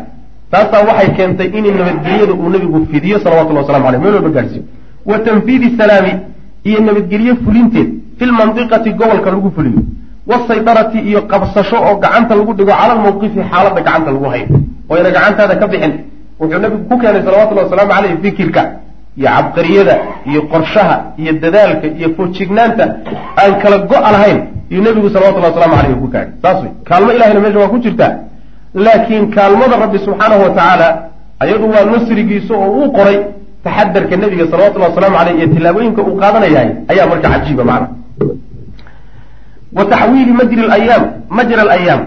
[0.52, 4.64] taasaa waxay keentay in nabadgelyada uu nebigu fidiyo salawatullah waslamu aleyh meel walba gaarsiiyo.
[5.10, 6.12] Wa tanfiidi salaami
[6.64, 7.88] iyo nabadgelye fulinteed.
[8.18, 9.80] Fi lmandiqati gobolka lagu fuliyo
[10.30, 14.46] wasaydarati iyo qabsasho oo gacanta lagu dhigo cala lmawqifi xaaladda gacanta lagu hayo.
[14.88, 15.92] Oyna gacantaada ka bixin.
[16.40, 18.62] Wuxuu nabigu ku keenay salawatullahi wasalaamu caleyh fikirka
[19.18, 19.94] iyo cabqariyada
[20.30, 22.84] iyo qorshaha iyo dadaalka iyo foojignaanta
[23.42, 24.38] aan kala go-a lahayn
[24.70, 28.12] iyuu nebigu salawatullahi waslamu aleyh ku gaadhay saas wey kaalmo ilahina meesha waa ku jirtaa
[28.84, 30.88] laakiin kaalmada rabbi subxaanahu wa tacaala
[31.44, 33.18] ayadu waa nasrigiisa oo uu qoray
[33.64, 37.88] taxadarka nebiga salawatullahi waslamu aleyh iyo tillaabooyinka uu qaadanayahay ayaa marka cajiiba macna.
[39.72, 41.02] Wa taxwiili majri ayaam
[41.38, 42.00] majra alayaam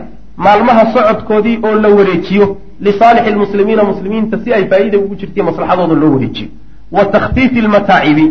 [0.45, 2.45] maalmaha socodkoodii oo la wareejiyo
[2.85, 6.49] lisaalixi lmuslimiina muslimiinta si ay faa'iida ugu jirtaiyo maslaxadooda loo wareejiyo
[6.91, 8.25] wa takhfiifi almataacibi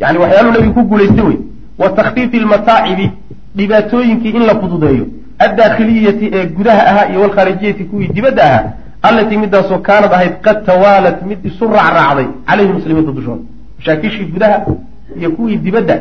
[0.00, 1.38] yani waxyaaluu nabigu ku guulaystay wey.
[1.78, 3.10] Wa takhfiifi almataacibi
[3.56, 5.06] dhibaatooyinkii in la fududeeyo.
[5.38, 8.72] Addaakhiliyati ee gudaha ahaa iyo walkhaarijiyati kuwii dibadda ahaa
[9.02, 13.42] allatii midaasoo kaanad ahayd qad tawaalat mid isu raacraacday calayhi muslimiinta dushooda
[13.78, 14.66] mashaakishii gudaha
[15.20, 15.96] iyo kuwii dibadda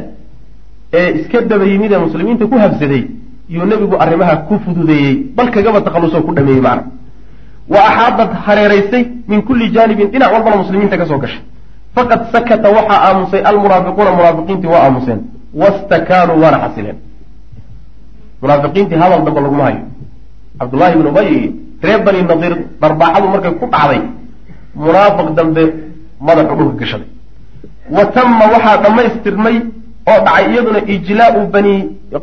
[0.93, 3.03] ee iska daba yimid ee muslimiinta ku habsaday
[3.49, 5.15] iyuu nebigu arrimaha ku fududeeyey.
[5.35, 6.83] Bal kagaba takhallusoo ku dhameeyey macna.
[7.69, 11.41] Wa axaadad hareeraysay min kulli jaanibin dhinac walbana muslimiinta ka soo gashay
[11.95, 15.19] faqad sakata waxaa aamusay almunaafiquuna munaafiqiintii waa aamuseen.
[15.61, 16.97] Wastakaanuu waana xasileen.
[18.41, 19.81] Munaafiqiintii hadal damba laguma hayo.
[20.59, 21.29] Cabdullaahi ibnu ubay
[21.85, 24.01] reer bani nadiir dharbaaxadu markay ku dhacday
[24.83, 25.63] munaafiq dambe
[26.27, 27.07] madaxu dhulka gashaday.
[27.95, 29.55] Wa tama waxaa dhammaystirmay
[30.11, 31.73] oo dhacay iyaduna ijlaau bani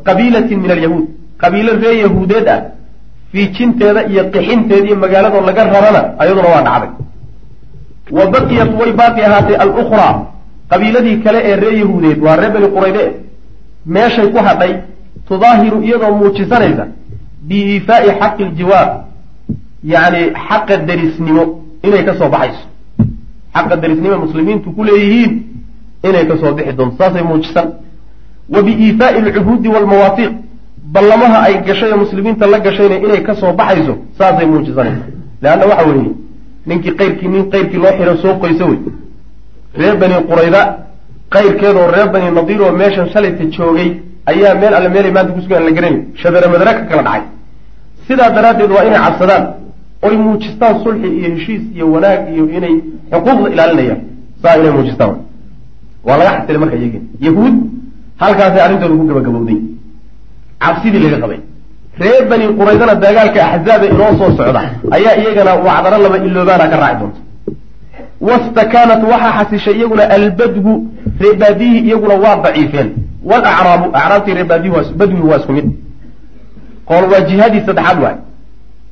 [0.07, 1.07] qabiilatin min alyahuud.
[1.43, 2.61] Qabiilo ree yahuudeed ah
[3.33, 6.91] fiijinteeda iyo qixinteeda iyo magaaladoo laga rarana ayaduna waa dhacday
[8.11, 10.27] wa baqiyat way baaqi ahaatay alukhraa
[10.71, 13.03] qabiiladii kale ee ree yahuudeed waa ree bani qurayde
[13.87, 14.73] meeshay ku hadhay
[15.29, 16.87] tudaahiru iyadoo muujisanaysa
[17.49, 18.89] biiifaa'i xaqi ljiwaar
[19.85, 21.43] yacni xaqa derisnimo
[21.83, 22.65] inay ka soo baxayso.
[23.55, 25.33] Xaqa derisnimo muslimiintu ku leeyihiin
[26.09, 27.69] inay ka soo bixi doonto saasay muujisan.
[28.49, 30.33] Wa biiifaa'i alcuhuudi waalmawaafiiq
[30.95, 35.05] ballamaha ay gashay oo muslimiinta la gashayna inay ka soo baxayso saasay muujisanaysa.
[35.43, 36.11] Leanna waxa weeye
[36.69, 38.79] ninkii qayrkii nin qayrkii loo xiro soo qoyso wey.
[39.81, 40.61] Reer bani qurayda
[41.35, 43.89] qayrkeedoo reer bani nadiir oo meeshan shalayta joogay
[44.31, 47.23] ayaa meel alle meelay maanta kusugan la garanay shabere madare ka kala dhacay.
[48.07, 49.45] Sidaa daraaddeed waa inay cabsadaan
[50.07, 52.75] oy muujistaan sulxi iyo heshiis iyo wanaag iyo inay
[53.13, 54.01] xuquuqda ilaalinayaan.
[54.43, 55.15] Saa inay muujistaan.
[56.07, 57.55] Waa laga xasilay marka iyagin yahuud
[58.23, 59.59] halkaasay arrintooda ku gabagabowday.
[60.63, 61.39] Cabsidii laga qabay
[62.01, 64.61] reer bani quraydana dagaalka axzaaba inoo soo socda
[64.97, 67.21] ayaa iyagana wacdaro laba iloobaana ka raaci doonta
[68.21, 70.73] wastakaanat waxaa xasishay iyaguna albadgu
[71.21, 72.89] reebaadiyihii iyaguna waa daciifeen.
[73.25, 75.67] Walacraabu acraabtii reebaadiyi badwi waa isku mid.
[76.89, 78.17] Qool waa jihadii saddexaad waay.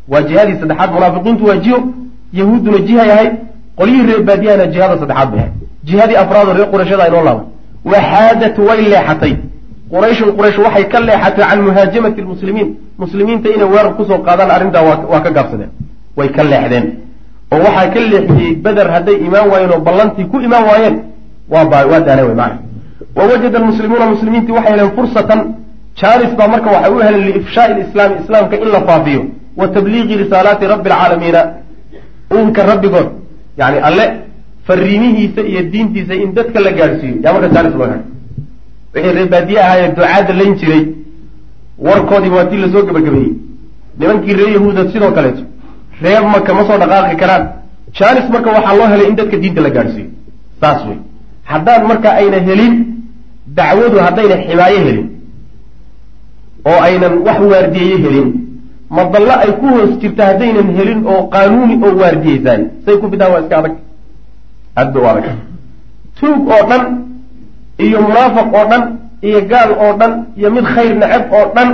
[0.09, 1.79] Waa jihadii saddexaad munaafiqiintu waa jiho
[2.33, 3.33] yahuudduna jihay ahayd
[3.79, 5.53] qolyihii reebaadiyahana jihada saddexaad bay ahayd
[5.85, 7.45] jihadii afraadoo reer qurayshada inoo laaban
[7.85, 9.35] waxaadat way leexatay
[9.93, 12.69] qurayshun quraysh waxay ka leexatay can muhaajamati lmuslimiin
[13.03, 15.71] muslimiinta inay weerar ku soo qaadaan arrintaa waa ka gaabsadeen.
[16.17, 16.85] Way ka leexdeen.
[17.53, 20.97] Oo waxaa ka leexiyey beder hadday imaan waayeen oo ballantii ku imaan waayeen
[21.53, 21.65] waa
[22.07, 22.57] daaneen wey maana
[23.17, 25.41] wa wajada almuslimuuna muslimiintii waxay heleen fursatan
[26.01, 29.23] jaaris baa marka waxay u heleen liifshaai lislaami islaamka in la faafiyo.
[29.57, 31.41] Wa tabliiqi risaalaati rabbi alcaalamiina
[32.35, 33.09] uunka rabbigood.
[33.61, 34.05] Yani alle
[34.67, 38.03] fariimihiisa iyo diintiisa in dadka la gaadhsiiyo yaa marka jaaris loo helay
[38.97, 40.83] wixii reebaadiye ahaayee ducaadda layn jiray
[41.87, 43.33] warkoodiiba waa tii la soo gebagabeeyey
[43.99, 45.43] nimankii ree yahuuda sidoo kaleeto
[46.03, 47.45] reer maka ma soo dhaqaaqi karaan.
[47.99, 50.09] Jaanis marka waxaa loo helay in dadka diinta la gaadhsiiyo
[50.61, 50.99] saas wey
[51.51, 52.75] haddaan marka ayna helin
[53.59, 55.07] dacwadu haddayna ximaayo helin
[56.71, 58.29] oo aynan wax waardiyeeye helin
[58.99, 62.61] madallo ay ku hoos jirta haddaynan helin oo qaanuuni oo waardiyeysaan.
[62.85, 63.75] Say ku bidaan waa iska adag.
[64.79, 65.27] Aad bay u adag.
[66.21, 66.83] Tuug oo dhan
[67.85, 68.83] iyo munaafiq oo dhan
[69.29, 71.69] iyo gaal oo dhan iyo mid khayr neceb oo dhan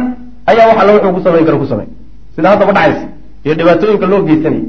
[0.50, 1.86] ayaa wax alla wuxuu ku samayn kara ku samay
[2.34, 3.04] sida haddaba dhacaysa
[3.44, 4.64] iyo dhibaatooyinka loo geysanaya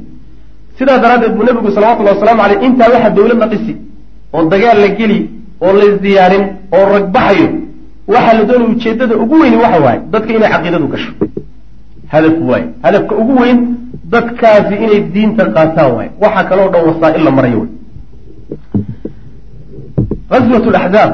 [0.78, 3.74] sidaas daraaddeed buu nebigu salawatullahi wasalaamu caleyh intaa waxaa dawladna dhisi
[4.36, 5.20] oo dagaal la geli
[5.66, 6.44] oo laysdiyaarin
[6.78, 7.48] oo ragbaxayo
[8.14, 11.12] waxaa la doonaya ujeeddada ugu weyni waxa waaye dadka inay caqiidadu gasho.
[12.14, 12.66] Hadaf waaye.
[12.86, 13.60] Hadafka ugu weyn
[14.14, 16.10] dadkaasi inay diinta qaataan waaye.
[16.24, 17.62] Waxaa kaloo dhan wasaa-il la marayo
[20.37, 21.13] aswat laxzaab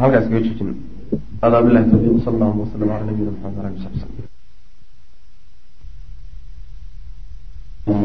[0.00, 0.70] halkaas kaga joojin
[1.42, 4.32] hada bilahi tawfiiq sal allahuma wasalam ala nabiyina maxamed ala ali sabi slm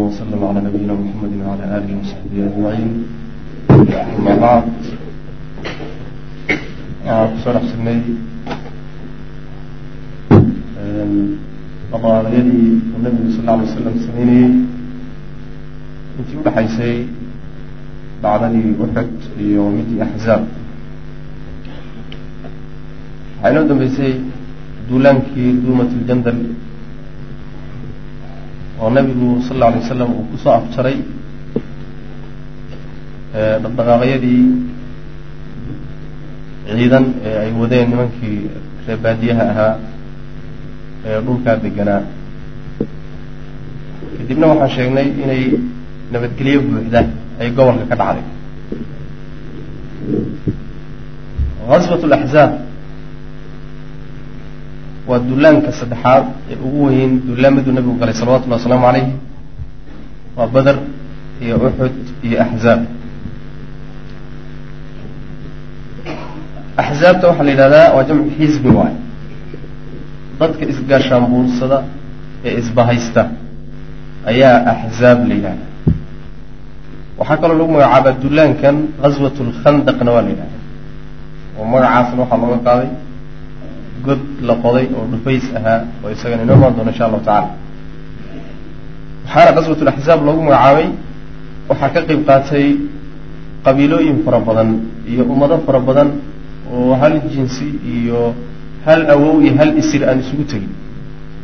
[0.07, 2.91] وسلم على نبينا محمد وعلى آله وصحبه أجمعين
[4.19, 4.65] أما بعد
[7.07, 7.99] kusoo dhex jirnay
[11.91, 14.49] dhaqaalayadii uu nabigu sal lla alay wasalam sameynayey
[16.19, 16.95] intii udhexaysay
[18.22, 19.10] dhacdadii uxud
[19.46, 20.42] iyo midii axzaab
[23.42, 24.12] waxaa inoo dambeysay
[24.88, 26.38] duulaankii duumat ljandal
[28.82, 30.96] oo nabigu sal alla alay wasalam uu ku soo afjaray
[33.62, 34.42] dhaqdhaqaaqyadii
[36.78, 38.38] ciidan ee ay wadeen nimankii
[38.86, 39.74] reer baadiyaha ahaa
[41.08, 42.02] ee dhulkaa deganaa
[44.16, 45.42] kadibna waxaan sheegnay inay
[46.12, 47.00] nabadgelyo buuxda
[47.40, 48.24] ay gobolka ka dhacday.
[51.68, 52.52] Gaswat laxzaab
[55.08, 59.06] waa dullaanka saddexaad ee ugu weyn dullaamaduu nabigu galay salawatullahi wasalaamu calayh
[60.36, 60.76] waa beder
[61.44, 62.80] iyo uxud iyo axzaab
[66.82, 68.94] axzaabta waxaa la yidhahdaa waa jamcu xisbi waay
[70.40, 71.78] dadka isgaashaan buursada
[72.46, 73.22] ee isbahaysta
[74.30, 75.64] ayaa axzaab la yidhahda
[77.22, 80.58] waxaa kaloo lagu magacaabaa dullaankan ghaswat lkhandaqna waa la yidhahda
[81.58, 82.88] oo magacaasna waxaa looga qaaday
[84.06, 87.48] god la qoday oo dhufays ahaa oo isagana inoo imaan doona insha allahu tacala
[89.24, 90.86] waxaana qaswat laxzaab loogu magacaabay
[91.70, 92.66] waxaa ka qayb qaatay
[93.66, 94.68] qabiilooyin fara badan
[95.12, 96.08] iyo ummado fara badan
[96.74, 98.20] oo hal jinsi iyo
[98.86, 100.72] hal awow iyo hal isir aan isugu tegin.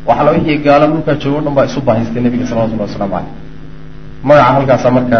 [0.07, 3.31] Waxala wixii gaalo dhulkaa joogo o dhan baa isu bahaystay nebiga salawatullahi waslamu caleyh
[4.27, 5.19] magaca halkaasaa marka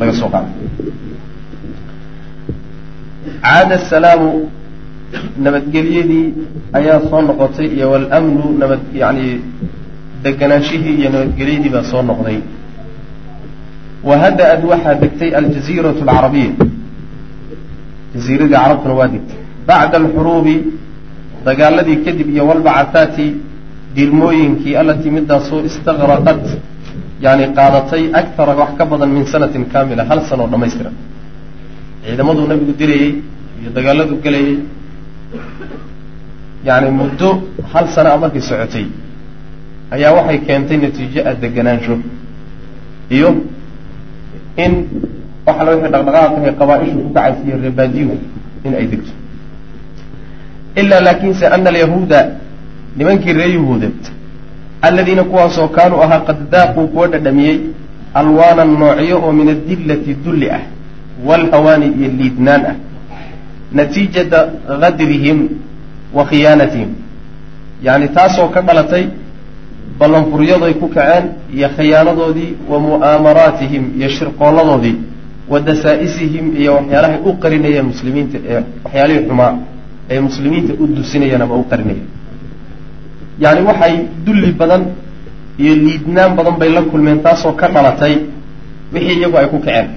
[0.00, 0.54] laga soo qaaday
[3.44, 4.30] caada salaamu
[5.44, 6.26] nabadgelyadii
[6.78, 9.26] ayaa soo noqotay iyo walamnu nabad yani
[10.24, 12.38] deganaanshihii iyo nabadgelyadii baa soo noqday.
[14.08, 16.52] Wahada-ad waxaa degtay aljaziiratu alcarabiya
[18.14, 19.38] jaziiradii carabtuna waa degtay.
[19.68, 20.56] Bacda alxuruubi
[21.46, 23.26] dagaaladii kadib iyo walbacahaati
[23.96, 26.42] dilmooyinkii allatii midaasoo istaqraqat
[27.24, 30.94] yani qaadatay akara wax ka badan min sanatin kaamila hal sano oo dhamaystiran
[32.04, 33.10] ciidamaduu nabigu dirayey
[33.60, 34.56] iyo dagaaladu gelayay
[36.68, 37.28] yani muddo
[37.72, 38.86] hal sana a markay socotay
[39.94, 41.94] ayaa waxay keentay natiijo a deganaansho
[43.16, 43.28] iyo
[44.64, 44.72] in
[45.46, 48.14] waxa la wixii dhaqdhaqaaqahay qabaa-ishu ku kacaysiiyo reebaadiyu
[48.66, 49.12] in ay degto.
[50.80, 52.18] Ilaa laakiinse ana alyahuuda
[52.98, 54.00] nimankii reer yahuudeed
[54.82, 57.58] aladiina kuwaasoo kaanuu ahaa qad daaquu kuwa dhadhamiyey
[58.14, 60.62] alwaanan noocyo oo min adillati dulli ah
[61.26, 62.74] waalhawaani iyo liidnaan ah.
[63.72, 64.38] Natiijata
[64.80, 65.48] gadrihim
[66.14, 66.88] wa khiyaanatihim.
[67.82, 69.04] Yacni taasoo ka dhalatay
[69.98, 74.96] ballanfuryaday ku kaceen iyo khiyaanadoodii wa mu'aamaraatihim iyo shirqooladoodii
[75.48, 79.52] wa dasaa'isihim iyo waxyaalahay u qarinayeen muslimiinta ee waxyaalihii xumaa
[80.10, 82.08] ay muslimiinta u dusinayeen ama u qarinayeen
[83.40, 83.94] yacni waxay
[84.26, 84.82] dulli badan
[85.62, 88.14] iyo liidnaan badan bay la kulmeen taasoo ka dhalatay
[88.92, 89.88] wixii iyagu ay ku kaceen.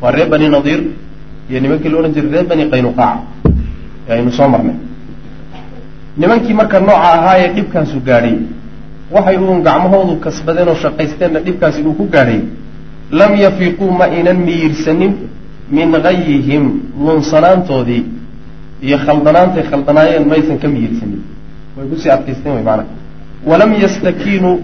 [0.00, 0.80] Waa reer bani nadiir
[1.50, 3.18] iyo nimankii la odhan jiray reer bani qaynuqaac
[4.08, 4.76] ee aynu soo marnay.
[6.16, 8.36] Nimankii marka nooca ahaayee dhibkaasu gaadhay
[9.14, 12.40] waxay uun gacmahoodu kasbadeen oo shaqaysteenna dhibkaasi uu ku gaadhay
[13.10, 15.12] lam yafiquu ma aynan miyirsanin
[15.76, 16.64] min gayihim
[17.04, 18.02] lunsanaantoodii
[18.86, 21.20] iyo khaldanaantay khaldanaayeen maysan ka miyirsanin
[21.78, 22.86] way ku sii adkaysteen way maanaa
[23.50, 24.56] walam yastakiinuu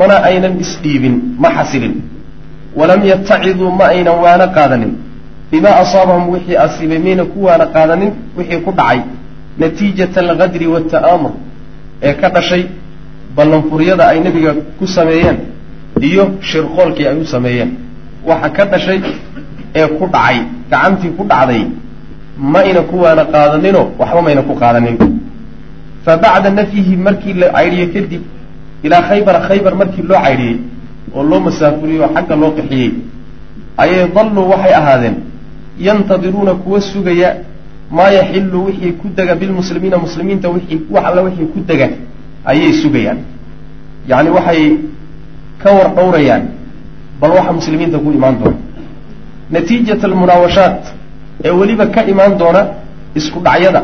[0.00, 1.94] mana aynan isdhiibin ma xasilin.
[2.78, 4.92] Walam yataciduu ma aynan waana qaadanin.
[5.50, 9.00] Bimaa asaabahum wixii asiibay mayna ku waana qaadanin wixii ku dhacay.
[9.60, 11.32] Natiijata algadri waalta'aamur
[12.08, 12.62] ee ka dhashay
[13.36, 15.38] ballanfuryada ay nebiga ku sameeyeen
[16.08, 17.70] iyo shirqoolkii ay u sameeyeen.
[18.28, 18.98] Waxa ka dhashay
[19.80, 20.36] ee ku dhacay
[20.70, 21.62] gacantii ku dhacday
[22.52, 24.96] ma ayna ku waana qaadaninoo waxba mayna ku qaadanin
[26.04, 28.22] fa bacda nafyihi markii la caydhiyey kadib
[28.86, 30.56] ilaa khaybara khaybar markii loo caydhiyey
[31.16, 32.90] oo loo masaafuriyey oo xagga loo qixiyey
[33.82, 35.16] ayay dalluu waxay ahaadeen
[35.86, 37.30] yantadiruuna kuwa sugaya
[37.90, 41.88] maa yaxilu wixii ku dega bilmuslimiina muslimiinta wixii wax alla wixii ku dega
[42.50, 43.18] ayay sugayaan
[44.10, 44.62] yacni waxay
[45.62, 46.42] ka war dhowrayaan
[47.20, 48.56] bal waxa muslimiinta ku imaan doona
[49.50, 50.82] natiijata almunaawashaat
[51.44, 52.62] ee weliba ka imaan doona
[53.14, 53.80] isku dhacyada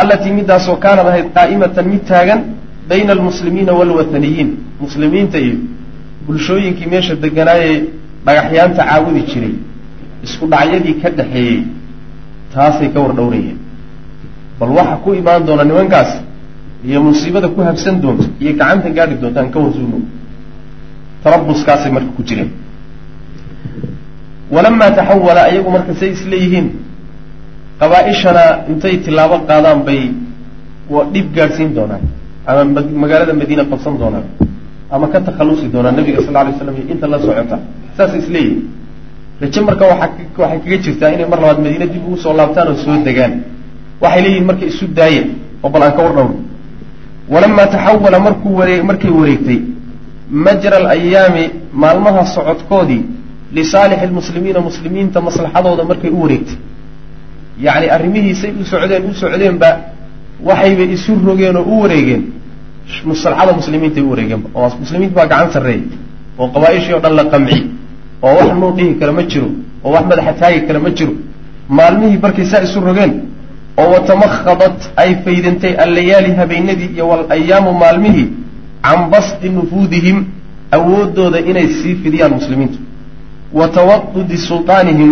[0.00, 2.40] allatii midaasoo kaanad ahayd qaa'imatan mid taagan
[2.90, 4.48] bayna almuslimiina waalwathaniyiin
[4.84, 5.56] muslimiinta iyo
[6.26, 7.76] bulshooyinkii meesha deganaayee
[8.26, 9.54] dhagaxyaanta caabudi jiray
[10.26, 11.58] isku dhacyadii ka dhaxeeyey
[12.54, 13.58] taasay ka war dhowrayeen
[14.60, 16.10] bal waxa ku imaan doona nimankaas
[16.88, 19.98] iyo musiibada ku habsan doonto iyo gacanta gaadhi doonto aan ka warsuuno
[21.24, 22.50] tarabuskaasay marka ku jireen
[24.54, 26.66] walamaa taxawala ayagu marka say isleeyihiin
[27.82, 30.00] qabaa-ishana intay tilaabo qaadaan bay
[31.14, 32.02] dhib gaadhsiin doonaan
[32.50, 32.62] ama
[33.02, 34.26] magaalada madiina qabsan doonaan
[34.94, 37.56] ama ka takhallusi doonaan nabiga sal lay slam inta la socota.
[37.96, 38.60] Saasay isleeyihiin
[39.42, 42.96] raje marka waxay kaga jirtaa inay mar labaad madiina dib ugu soo laabtaan oo soo
[43.08, 43.32] degaan.
[44.02, 45.22] Waxay leeyihiin marka isu daaya
[45.64, 46.36] oo bal aan ka war dhowno
[47.32, 49.58] walamaa taxawala markuu waree markay wareegtay
[50.46, 51.44] majra alayaami
[51.82, 53.02] maalmaha socodkoodii
[53.56, 56.56] lisaalixi lmuslimiina muslimiinta maslaxadooda markay u wareegtay
[57.60, 59.70] yacni arrimihiisay u socdeen u socdeenba
[60.44, 62.22] waxayba isu rogeen oo u wareegeen.
[63.04, 65.82] Maslaxada muslimiintay u wareegeenba oo muslimiinta baa gacan sarreeyay
[66.38, 67.58] oo qabaa-ishii oo dhan la qamci.
[68.22, 69.48] Oo wax nuu dhihi kale ma jiro
[69.84, 71.12] oo wax madaxa taagi kale ma jiro.
[71.68, 73.12] Maalmihii markay saa isu rogeen
[73.80, 78.28] oo watamakhadat ay faydantay allayaali habeenadii iyo walayaamu maalmihii
[78.82, 80.18] can basdi nufuudihim
[80.76, 82.78] awooddooda inay sii fidiyaan muslimiintu.
[83.52, 85.10] Wa tawadudi sultaanihim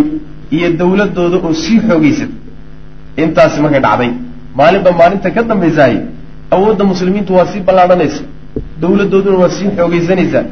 [0.57, 2.31] iyo dowladooda oo sii xoogeysad
[3.23, 4.11] intaasi markay dhacday.
[4.59, 5.95] Maalinba maalinta ka dambaysaay
[6.55, 8.23] awoodda muslimiintu waa sii ballaadhanaysa
[8.83, 10.45] dowladdooduna waa sii xoogaysanaysaa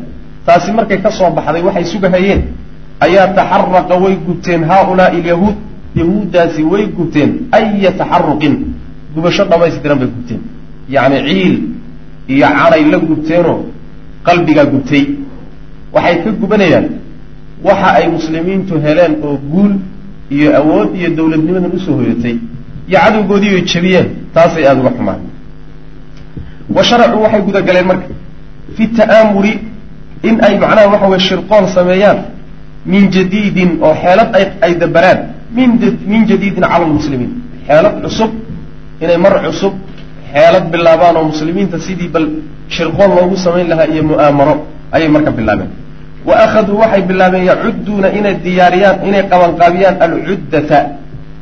[0.46, 2.40] taasi markay ka soo baxday waxay sugahayeen
[3.06, 5.56] ayaa taxaraqa way gubteen haaulaai alyahuud.
[6.00, 8.54] Yahuuddaasi way gubteen aya taxaruqin
[9.14, 10.40] gubasho dhamaystiran bay gubteen
[10.94, 11.54] yacni ciil
[12.34, 13.58] iyo canay la gubteenoo
[14.26, 15.04] qalbigaa gubtay.
[15.94, 16.86] Waxay ka gubanayaan
[17.66, 19.72] waxa ay muslimiintu heleen oo guul
[20.36, 22.36] iyo awood iyo dowladnimadan u soo hoyatay
[22.88, 25.20] iyo cadowgoodii bay jebiyeen taasay aada uga xumaan.
[26.76, 28.08] Wa sharacuu waxay gudagaleen marka
[28.76, 29.52] fi ta'aamuri
[30.28, 32.18] in ay macnaha waxa weye shirqool sameeyaan
[32.92, 35.18] min jadiidin oo xeelad ay ay dabaraan
[35.56, 35.70] min
[36.12, 37.32] min jadiidin cala lmuslimiin
[37.68, 38.30] xeelad cusub
[39.02, 39.74] inay mar cusub
[40.32, 42.26] xeelad bilaabaan oo muslimiinta sidii bal
[42.76, 44.54] shirqool loogu samayn lahaa iyo mu'aamaro
[44.94, 45.70] ayay marka bilaabeen
[46.28, 50.78] wa akhaduu waxay bilaabeen yacudduuna inay diyaariyaan inay qabanqaabiyaan alcuddata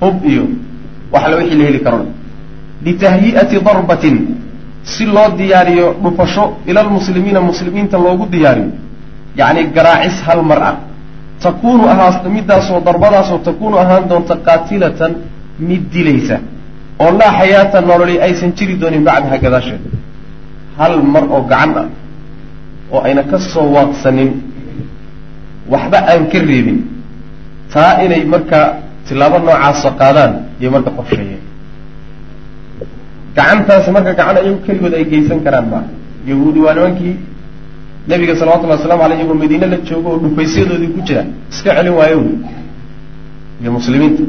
[0.03, 0.45] hub iyo
[1.15, 2.01] waxla wixii la heli karo
[2.87, 4.17] litahyi'ati darbatin
[4.93, 8.71] si loo diyaariyo dhufasho ila lmuslimiina muslimiinta loogu diyaariyo
[9.41, 10.75] yacni garaacis hal mar ah
[11.45, 15.13] takuunu ahaa midaasoo darbadaasoo takuunu ahaan doonta qaatilatan
[15.69, 16.37] mid dilaysa
[17.05, 19.89] oo laa xayaata nololi aysan jiri doonin bacdaha gadaasheeda
[20.79, 21.89] hal mar oo gacan ah
[22.95, 24.31] oo ayna ka soo waaqsanin
[25.73, 26.79] waxba aan ka reebin.
[27.73, 28.61] Taa inay marka
[29.09, 31.43] tilaabo noocaasa qaadaan iyo marka qorsheeyeen
[33.37, 35.89] gacantaasi marka gacan ayagu keligood ay geysan karaan maaha
[36.29, 37.15] yahuudi waa nimankii
[38.11, 42.21] nabiga salawatullahi waslamu aleyh iyagoo madiine la joogo oo dhufaysyadoodii ku jira iska celin waayo.
[43.63, 44.25] Iyo muslimiinta.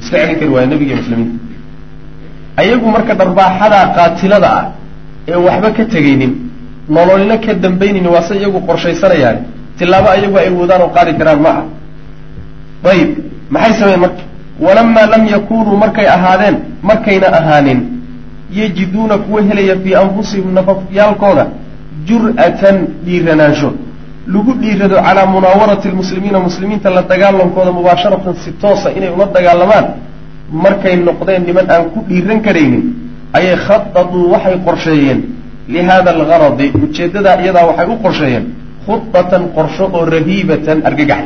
[0.00, 1.36] Iska celin kari waayo nebiga iyo muslimiinta.
[2.60, 4.64] Ayagu marka dharbaaxadaa qaatilada ah
[5.32, 6.32] ee waxba ka tegaynin
[6.96, 9.38] nololina ka dambaynaynin waase iyagu qorshaysanayaan
[9.78, 11.64] tilaabo ayagu ay wadaan oo qaadi karaan ma ah
[12.92, 13.10] ayib
[13.54, 14.22] maxay sameyen marka
[14.66, 17.80] walamaa lam yakunuu markay ahaadeen markayna ahaanin
[18.58, 21.44] yajiduuna kuwa helaya fii anfusihim nafafyaalkooda
[22.08, 23.70] jur'atan dhiiranaansho
[24.34, 29.86] lagu dhiirado calaa munaawarati lmuslimiina muslimiinta la dagaalankooda mubaasharatan si toosa inay ula dagaalamaan
[30.64, 32.82] markay noqdeen niman aan ku dhiiran karaynin
[33.32, 35.20] ayay khadaduu waxay qorsheeyeen.
[35.68, 38.44] Lihada algaradi ujeeddadaa iyadaa waxay u qorsheeyeen
[38.86, 41.22] khudatan qorsho oo rahiibatan argagax.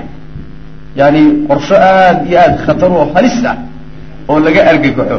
[0.98, 3.56] Yaani qorsho aada iyo aada khatar oo halis ah
[4.30, 5.18] oo laga argagaxo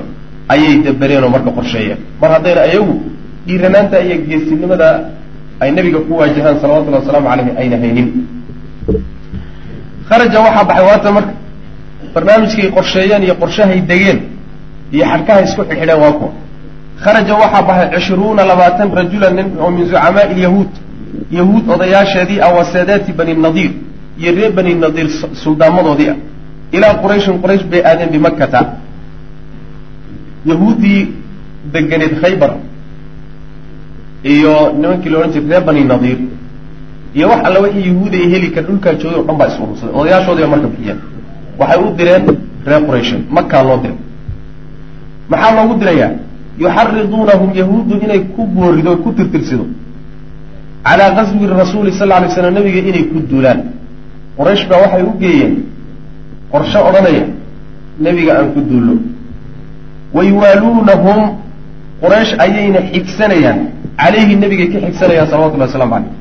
[0.54, 2.94] ayay dabareen oo marka qorsheeyeen mar haddayna ayagu
[3.48, 4.90] dhiiranaanta iyo geesinimada
[5.62, 8.08] ay nabiga ku waajahaan salawatullahi wasalaamu caleyhi ayna haynin.
[10.10, 11.34] Kharaja waxaa baxay waata marka
[12.14, 14.20] barnaamijkay qorsheeyeen iyo qorshahay degeen
[14.96, 16.32] iyo xadhkahay isku xidhxidheen waa kuwa
[17.04, 20.72] kharaja waxaa baxay cishruuna labaatan rajulan nin oo min zucamaai lyahuud
[21.32, 23.72] yahuud odayaasheedii ah wa saadaati bani nadiir
[24.20, 25.10] iyo reer bani nadiir
[25.44, 26.18] suldaamadoodii ah.
[26.72, 28.60] Ilaa qurayshin quraysh bay aadeen bimakkata
[30.46, 31.08] yahuuddii
[31.74, 32.52] deganeed khaybar
[34.24, 36.20] iyo nimankii la odhan jiray reer bani nadiir
[37.14, 39.94] iyo wax alla wixii yahuud ay heli kar dhulkaa joogay o dhan baa is urursaday
[40.00, 41.00] odayaashoodii ba marka bixiyeen.
[41.60, 42.24] Waxay u direen
[42.66, 43.98] reer qurayshin makaa loo diray.
[45.30, 46.12] Maxaa loogu dirayaa?
[46.60, 49.66] Yuxariduunahum yahuuddu inay ku boorido ku tirtirsido
[50.90, 53.60] calaa qaswi rasuuli sal lay slam nabiga inay ku duulaan.
[54.38, 55.54] Quraysh baa waxay u geeyeen.
[56.52, 57.26] Qorsho odhanaya
[58.06, 58.96] nebiga aan ku duullo.
[60.16, 61.20] Wayuwaaluunahum
[62.02, 63.60] quraysh ayayna xigsanayaan.
[64.02, 66.12] Calayhi nebigay ka xigsanayaan salawatullahi waslamu caleyh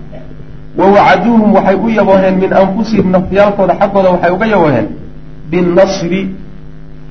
[0.79, 4.87] wa wacaduuhum waxay u yabooheen min anfusihim nafyaalkooda xaggooda waxay uga yabooheen.
[5.51, 6.23] Binnasri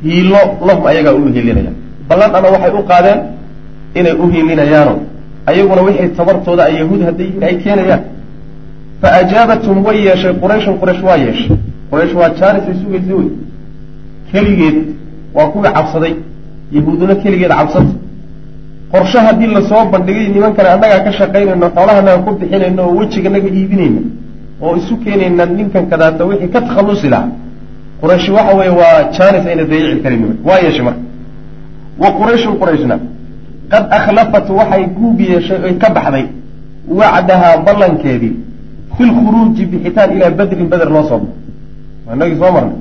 [0.03, 1.75] hiilo lahum ayagaa u hiilinayaan
[2.09, 3.19] ballan ana waxay u qaadeen
[3.99, 4.93] inay u hiilinayaano
[5.49, 8.01] ayaguna wixii tabartooda ay yahuud hadday ay keenayaan.
[9.01, 11.57] Fa ajaabathum way yeeshay qurayshun quraysh waa yeeshay.
[11.91, 13.29] Quraysh waa jaaris ay sugaysay wey
[14.31, 14.77] keligeed
[15.35, 16.13] waa kuwii cabsaday.
[16.75, 17.93] Yahuuduna keligeed cabsata
[18.91, 24.01] qorshe haddii la soo bandhigay nimankana annagaa ka shaqaynayno xoolahanaga ku bixinayno oo wejiganaga iibinayna
[24.61, 27.29] oo isu keenayna ninkan kadaata wixii ka takhallusi lahaa.
[28.01, 30.23] Quraysh waxa weeye waa jaanis ayna dayici karin.
[30.47, 30.99] Waa yeeshay marka.
[32.01, 32.95] Wa qurayshun qurayshna
[33.71, 36.25] qad akhlafat waxay guub yeeshay oy ka baxday
[36.99, 38.33] wacdahaa ballankeedii
[38.97, 42.77] fi lkhuruuji bixitaan ilaa badrin beder loo soo baxo inagii soo marnay.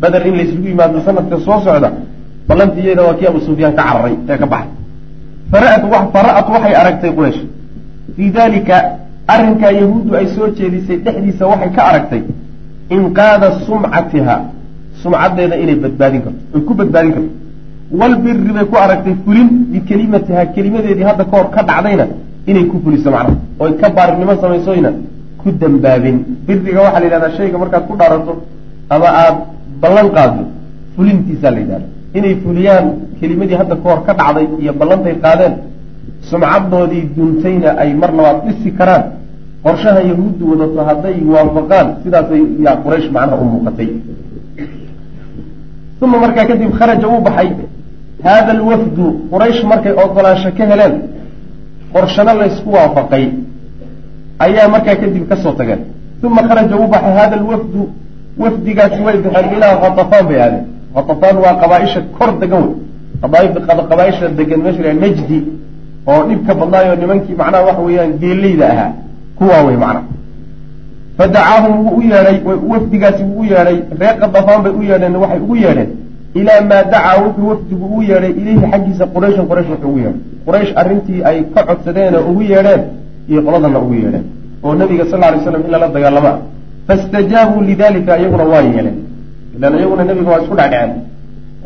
[0.00, 1.90] Beder in laysugu yimaado sanadka soo socda
[2.48, 4.70] ballantiiyada waa kii abu sufyaan ka cararay ee ka baxay.
[6.14, 7.40] Fara'at waxay aragtay quraysh.
[8.16, 8.76] Fii dalika
[9.26, 12.22] arrinkaa yahuuddu ay soo jeedisay dhexdiisa waxay ka aragtay
[12.96, 14.36] inqaada sumcatiha
[15.02, 17.30] sumcaddeeda inay badbaadin karto ay ku badbaadin karto
[18.00, 22.06] walbiri bay ku aragtay fulin bikelimatiha kelimadeedii hadda kahor ka dhacdayna
[22.50, 24.90] inay ku fuliso macnaha oy ka baarinimo samaysoyna
[25.40, 26.16] ku dambaabin.
[26.46, 28.32] Biriga waxaa la yidhahdaa shayga markaad ku dhaarato
[28.94, 29.38] ama aada
[29.82, 30.42] ballan qaaddo
[30.96, 31.86] fulintiisaa la yidhahda
[32.18, 32.86] inay fuliyaan
[33.20, 35.54] kelimadii hadda kahor ka dhacday iyo ballantay qaadeen
[36.30, 39.04] sumcaddoodii duntayna ay mar labaad dhisi karaan.
[39.64, 43.88] Qorshaha yahuuddu wadato hadday waafaqaan sidaasay yaa quraysh macnaha u muuqatay.
[46.04, 47.48] Uma markaa kadib kharaja uu baxay
[48.24, 50.94] haada alwafdu quraysh markay ogolaansho ka heleen
[51.92, 53.24] qorshano laysku waafaqay
[54.38, 55.80] ayaa markaa kadib ka soo tageen
[56.22, 57.88] uma kharaja uu baxay hada alwafdu
[58.38, 60.64] wafdigaasi way baxeen ilaa khatafaan bay aadeen
[60.94, 62.64] khatafaan waa qabaaisha kor degan
[63.22, 63.48] wey
[63.90, 65.38] qabaaisha degan meesha najdi
[66.06, 68.92] oo dhibka badnaayo nimankii macnaha waxa weeyaan geeleyda ahaa
[69.38, 70.04] kuwaa wey macnaha
[71.18, 75.56] fadacaahum wuu u yeedhay wafdigaasi wuu u yeedhay reer qadafaan bay u yeedheen waxay ugu
[75.56, 76.03] yeedheen
[76.40, 80.72] ilaa maa dacaa wuxuu wafdigu ugu yeedhay ilayhi xaggiisa qurayshan quraysh wuxuu ugu yeedhay quraysh
[80.80, 82.82] arrintii ay ka codsadeen ugu yeedheen
[83.30, 84.24] iyo qoladana ugu yeedheen
[84.64, 86.32] oo nabiga sal lay slam in lala dagaalama
[86.88, 88.96] fastajaabuu lidalika iyaguna waa yeeleen
[89.56, 90.90] ilan iyaguna nabiga waa isku dhecdheceen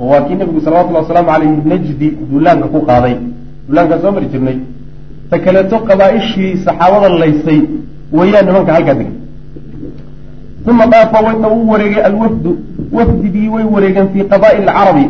[0.00, 3.14] oo waa kii nabigu salawatullhi wasalaamu caleyhi najdi duulaanka ku qaaday
[3.66, 4.58] duulaankaa soo mari jirnay
[5.30, 7.60] ta kaleeto qabaa-ishii saxaabada laysay
[8.18, 9.12] weeyaan nimanka halkaa degay
[10.70, 12.50] uma daafa wayna uu wareegay alwafdu
[12.92, 15.06] wafdigii way wareegeen fii qabaa'il alcarabi.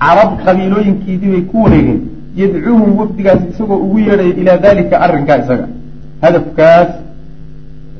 [0.00, 2.00] Carab qabiilooyinkiidii bay ku wareegeen.
[2.36, 5.66] Yadcuuhum wafdigaas isagoo ugu yeedhaya ilaa dalika arrinkaa isaga.
[6.22, 6.88] Hadafkaas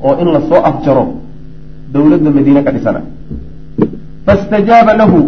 [0.03, 1.05] oo in la soo afjaro
[1.93, 3.01] dowladda madiine ka dhisana.
[4.25, 5.19] Fastajaaba lahu.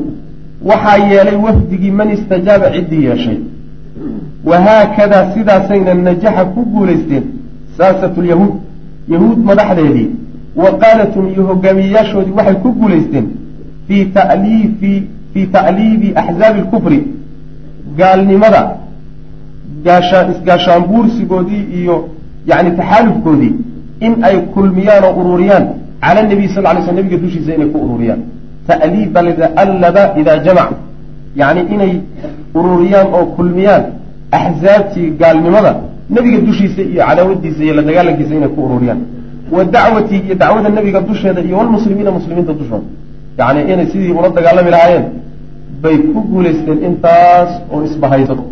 [0.69, 3.37] Waxaa yeelay wafdigii man istajaaba ciddii yeeshay.
[4.45, 7.23] Wahaakadaa sidaasayna najaxa ku guulaysteen
[7.77, 8.53] saasatu lyahuud
[9.09, 10.09] yahuud madaxdeedii.
[10.55, 13.25] Wa qaadatum iyo hogaamiyeyaashoodii waxay ku guulaysteen
[13.87, 16.99] fii ta'liibi axzaabi alkufri
[17.99, 18.61] gaalnimada
[19.85, 21.95] gaashaan isgaashaanbuursigoodii iyo
[22.51, 23.53] yacni taxaalufkoodii
[24.05, 25.65] in ay kulmiyaan oo ururiyaan
[26.05, 28.21] cala nabiy sal lay sl nabiga dushiisa inay ku ururiyaan.
[28.67, 30.69] Ta'liib baa layidhaha allaba idaa jamac
[31.41, 31.93] yacni inay
[32.59, 33.83] ururiyaan oo kulmiyaan
[34.39, 35.71] axzaabtii gaalnimada
[36.15, 38.99] nebiga dushiisa iyo cadaawadiisa iyo la dagaalankiisa inay ku ururiyaan.
[39.55, 42.87] Wa dacwatii iyo dacwada nebiga dusheeda iyo walmuslimiina muslimiinta dushooda
[43.39, 45.05] yacni inay sidii ula dagaalami lahaayeen
[45.81, 48.43] bay ku guulaysteen intaas oo isbahaysato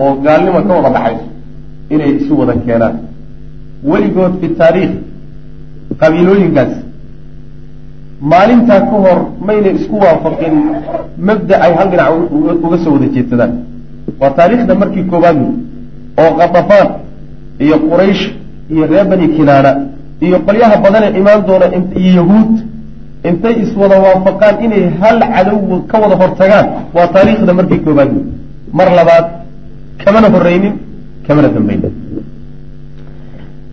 [0.00, 1.24] oo gaalnimo ka wada dhaxayso
[1.94, 2.94] inay isu wada keenaan.
[3.90, 4.92] Weligood fi taariikh
[6.00, 6.72] qabiilooyinkaas
[8.32, 10.54] maalintaa ka hor mayna isku waafaqin
[11.28, 12.12] mabda ay hal dhinac
[12.66, 13.52] uga soo wada jeedsadaan.
[14.20, 15.52] Waa taariikhda markii koowaad wey
[16.22, 16.88] oo qadafaan
[17.64, 18.22] iyo quraysh
[18.72, 19.70] iyo reer bani kinaana
[20.26, 21.66] iyo qolyaha badanee imaan doona
[22.00, 22.52] iyo yahuud
[23.24, 28.10] intay iswada waafaqaan inay hal cadow ka wada hortagaan waa taariikhda markii koowaad.
[28.14, 28.24] Wey
[28.72, 29.26] mar labaad
[30.04, 30.74] kamana horreynin
[31.26, 31.92] kamana dambaynin.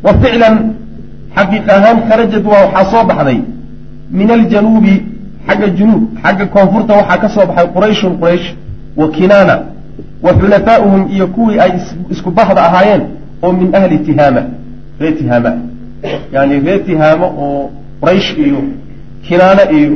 [0.03, 0.55] Wa ficlan
[1.35, 3.39] xaqiiq ahaan kharajad waa waxaa soo baxday
[4.11, 4.95] min aljanuubi
[5.47, 8.47] xagga junuub xagga koonfurta waxaa ka soo baxay qurayshun quraysh
[8.97, 9.55] wa kinaana
[10.25, 11.71] wa xulafaa'uhum iyo kuwii ay
[12.09, 13.03] isku bahda ahaayeen
[13.43, 14.41] oo min ahli tihaama
[14.99, 15.51] reer tihaama.
[16.33, 17.69] Yani reer tihaamo oo
[18.01, 18.59] quraysh iyo
[19.28, 19.89] kinaana iyo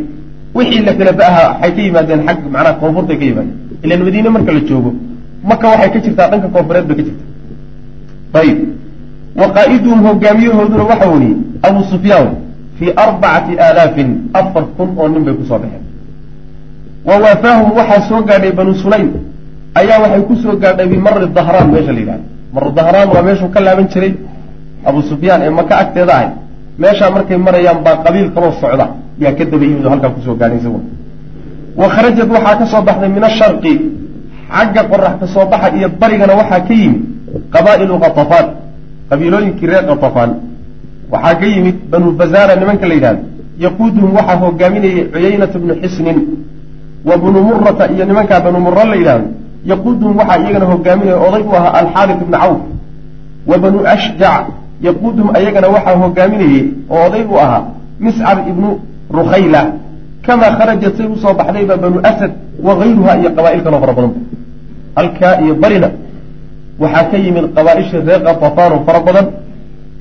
[0.55, 3.57] wixii la kala ba'aha waxay ka yimaadeen xagga macnaha koonfurtay ka yimaadeen.
[3.83, 4.91] Ilan madiine marka la joogo
[5.49, 7.23] maka waxay ka jirtaa dhanka koonfureed bay ka jirta
[8.41, 8.57] ayib
[9.39, 11.35] wa qaa'iduhum hogaamiyahooduna waxa weeye
[11.67, 12.29] abu sufyaan
[12.77, 14.09] fii arbacati aalaafin
[14.39, 15.83] afar kun oo nin bay ku soo baxeen.
[17.07, 19.09] Wa waafaahum waxaa soo gaadhay banu sulaym.
[19.79, 22.23] Ayaa waxay ku soo gaadhay bimari dahraan meesha la yidhahda
[22.53, 24.13] maru dahraan waa meeshuu ka laaban jiray
[24.85, 26.29] abu sufyaan ee maka agteeda ahay
[26.81, 28.85] meeshaa markay marayaan baa qabiil kaloo socda.
[29.23, 30.59] Yaa ka daba yimid halkaa ku soo gaadhay
[31.75, 33.73] wa kharajad waxaa ka soo baxday min asharqi
[34.51, 37.01] xagga qorax ka soo baxa iyo barigana waxaa ka yimid
[37.53, 38.47] qabaa'ilu katafaan
[39.09, 40.31] qabiilooyinkii reer katafaan
[41.11, 43.23] waxaa ka yimid banu bazaara nimanka la yidhahdo
[43.57, 46.19] yaquuduhum waxaa hogaaminayay cuyaynata bnu xisnin.
[47.05, 49.27] Wa bnu murata iyo nimankaa banu mura la yidhahdo
[49.65, 52.59] yaquuduhum waxaa iyagana hogaaminaya oday u ahaa alxaaris ibnu cawf.
[53.47, 54.45] Wa banu ashjac
[54.87, 57.63] yaquuduhum ayagana waxaa hogaaminayey oo oday u ahaa.
[57.99, 58.69] Miscar ibnu
[59.17, 59.61] rukhayla
[60.25, 62.31] kamaa kharajat say u soo baxdayba banu asad
[62.65, 64.19] wa gayruha iyo qabaa'il kaloo fara badanba
[64.95, 65.89] halkaa iyo barina
[66.79, 69.27] waxaa ka yimid qabaaisha reer katafaan oo fara badan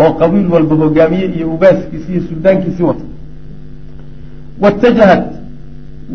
[0.03, 3.05] oo qabiil walba hogaamiye iyo ugaaskiisi iyo suldaankiisii wata.
[4.63, 5.25] Waitajahat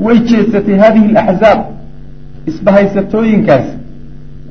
[0.05, 1.59] way jeedsatay hadihi alaxzaab
[2.49, 3.65] isbahaysatooyinkaas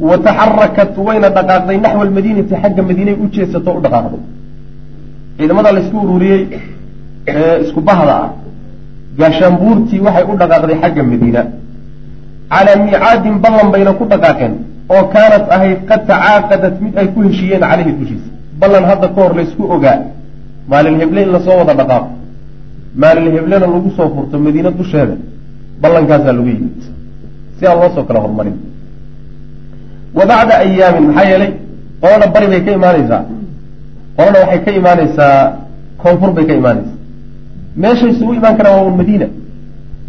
[0.00, 4.22] wa taxarakat wayna dhaqaaqday naxwa almadiinati xagga madiinay u jeedsato o u dhaqaaqday
[5.38, 6.42] ciidamada laysku ururiyey
[7.26, 8.30] ee isku bahda ah
[9.18, 11.42] gaashaanbuurtii waxay u dhaqaaqday xagga madiina
[12.52, 14.52] calaa miicaadin ballan bayna ku dhaqaaqeen
[14.94, 18.28] oo kaanat ahayd qad tacaaqadat mid ay ku heshiiyeen caleyhi dushiisa
[18.60, 19.98] ballan hadda ka hor laysku ogaa
[20.70, 22.08] maalin heble in la soo wada dhaqaaqo
[23.02, 25.16] maalin heblena lagu soo furto madiine dusheeda
[25.82, 26.78] ballankaasaa lagu yimid
[27.58, 28.56] si aan loo soo kala hormarin
[30.16, 31.50] wa bacda ayaamin maxaa yeelay
[32.02, 33.20] qolana bari bay ka imaanaysaa.
[34.16, 35.32] Qolana waxay ka imaanaysaa
[36.02, 36.96] koonfur bay ka imaanaysaa.
[37.82, 39.26] Meeshay isugu imaan karaan waa madiina.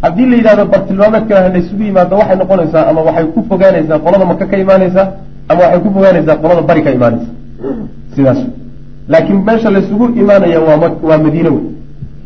[0.02, 4.24] Haddii la yidhahdo bartilmaameedkana ha la isugu yimaado waxay noqonaysaa ama waxay ku fogaanaysaa qolada
[4.30, 5.06] maka ka imaanaysaa
[5.50, 7.28] ama waxay ku fogaanaysaa qolada bari ka imaanaysa
[8.14, 8.40] sidaas.
[9.12, 10.76] Laakiin meesha laysugu imaanaya waa
[11.08, 11.64] waa madiine wey.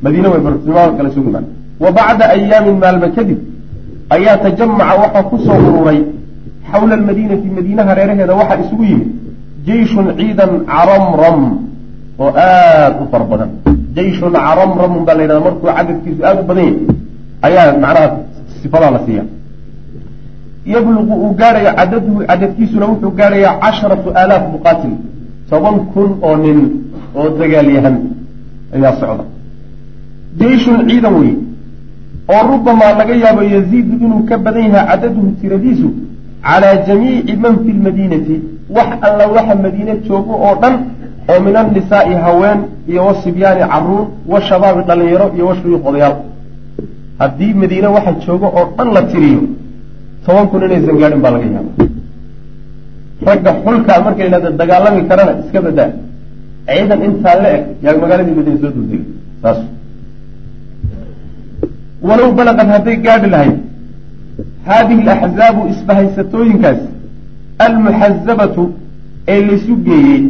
[0.04, 1.46] Madiine wey bartilmaameedka laysugu imaan
[1.82, 3.38] wa bacda ayaamin maalma kadib
[4.14, 6.00] ayaa tajamaca waxaa ku soo ururay
[6.72, 9.10] xawla almadiinati madiinaha reeraheeda waxaa isugu yimid
[9.68, 11.40] jeyshun ciidan caramram
[12.22, 13.50] oo aada u fara badan
[13.96, 16.78] jeyshun caramramun baa la yidhahda markuu cadadkiisu aada u badan yahay
[17.48, 18.08] ayaa macnaha
[18.62, 19.24] sifadaa la siiya
[20.74, 24.94] yabluqu uu gaadhayo cadaduhu cadadkiisuna wuxuu gaadhayaa casharatu aalaaf muqaatil
[25.50, 26.58] toban kun oo nin
[27.18, 27.96] oo dagaalyahan
[28.76, 29.24] ayaa socda
[30.40, 31.32] jeyshun ciidan wey
[32.34, 35.88] oo rubamaa laga yaabo yaziidu inuu ka badan yahay cadaduhu tiradiisu
[36.46, 38.36] calaa jamiici man fi lmadiinati
[38.76, 40.74] wax alla waxa madiine joogo oo dhan
[41.30, 42.58] oo min annisaa'i haween
[42.90, 46.16] iyo wasibyaani carruur washabaabi dhalinyaro iyo washuyuuq odayaal
[47.20, 49.42] haddii madiine waxa joogo oo dhan la tiriyo
[50.24, 51.72] toban kun inaysan gaadhin baa laga yaaba
[53.28, 55.90] ragga xulkaa marka yidhahda dagaalami karana iska badaa
[56.68, 59.02] ciidan intaa la eg yaa magaaladii madiine soo duldegay
[59.42, 59.58] saas
[62.08, 63.56] walow balaqad hadday gaadhi lahayd
[64.68, 66.80] haadihi alaxzaabu isbahaysatooyinkaas
[67.66, 68.64] almuxazabatu
[69.34, 70.22] ee laysu geeyey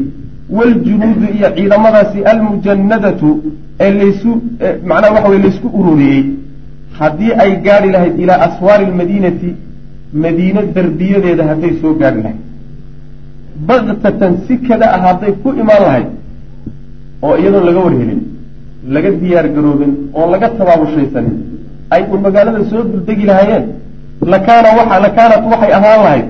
[0.59, 3.31] waaljunuudu iyo ciidamadaasi almujanadatu
[3.85, 4.31] ee laysu
[4.91, 6.23] macnaha waxa weye laysku ururiyey
[7.01, 9.51] haddii ay gaadhi lahayd ilaa aswaari almadiinati
[10.25, 12.41] madiine derbiyadeeda hadday soo gaadhi lahayd
[13.69, 16.09] baktatan si kada ah hadday ku imaan lahayd
[17.27, 18.21] oo iyadoon laga warhelin
[18.95, 21.37] laga diyaar garoobin oo laga tabaabushaysanin
[21.95, 23.65] ay un magaalada soo duldegi lahaayeen
[24.23, 26.27] lakaanat waxay ahaan lahayd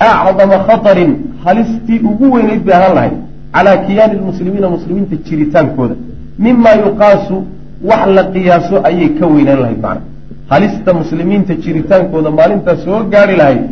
[0.00, 1.12] acdama khatarin
[1.44, 3.14] halistii ugu weynayd bay ahaan lahayd
[3.54, 5.94] calaa kiyaani lmuslimiina muslimiinta jiritaankooda.
[6.38, 7.36] Mima yuqaasu
[7.90, 10.02] wax la qiyaaso ayay ka weynaan lahayd macna.
[10.52, 13.62] Halista muslimiinta jiritaankooda maalintaa soo gaari lahayd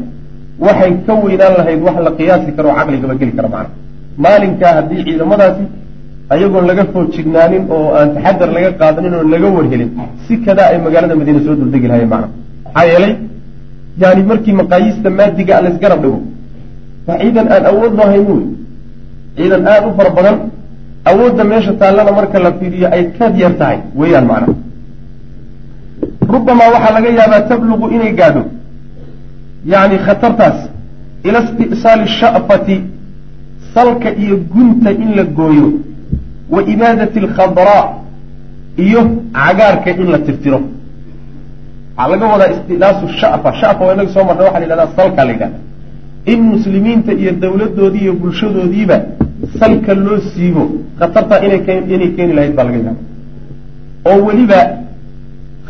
[0.67, 3.71] waxay ka weynaan lahayd wax la qiyaasi karo oo caqligaba geli kara macna.
[4.25, 5.65] Maalinkaa haddii ciidamadaasi
[6.35, 9.91] ayagoon laga foojignaanin oo aan taxadar laga qaadanin oo laga warhelin
[10.27, 12.29] si kadaa ay magaalada madiina soo duldegi lahayeen macna.
[12.67, 13.13] Maxaa yeelay
[13.99, 16.21] yani markii maqaayiista maadiga a laysgarab dhigo
[17.07, 18.43] waa ciidan aan awood loo hayn
[19.37, 20.37] ciidan aada u fara badan
[21.11, 24.55] awoodda meesha taallana marka la fiiriyo ay kad yar tahay weeyaan macna
[26.35, 28.43] rubamaa waxaa laga yaabaa tabluqu inay gaadho.
[29.73, 30.59] Yani khatartaas
[31.25, 32.77] ila isti'saali sha'fati
[33.75, 35.69] salka iyo gunta in la gooyo
[36.51, 37.85] wa ibaadati alkhadraa
[38.85, 39.01] iyo
[39.33, 40.61] cagaarka in la tirtiro
[41.97, 43.49] waxaa laga wadaa istidaasu shafa.
[43.61, 45.59] Shafa waa inaga soo marna waxa la yidhahdaa salka la yidhahda
[46.33, 48.97] in muslimiinta iyo dawladdoodii iyo bulshadoodiiba
[49.61, 50.63] salka loo siibo
[50.99, 51.61] khatartaa inay
[51.95, 53.01] inay keeni lahayd baa laga yaaba
[54.11, 54.61] oo weliba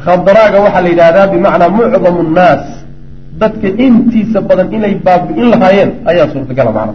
[0.04, 2.64] khadraaga waxaa la yidhahdaa bimacnaa mucdamu nnaas.
[3.42, 6.94] Dadka intiisa badan inay baabi'in lahaayeen ayaa suurtagala macna.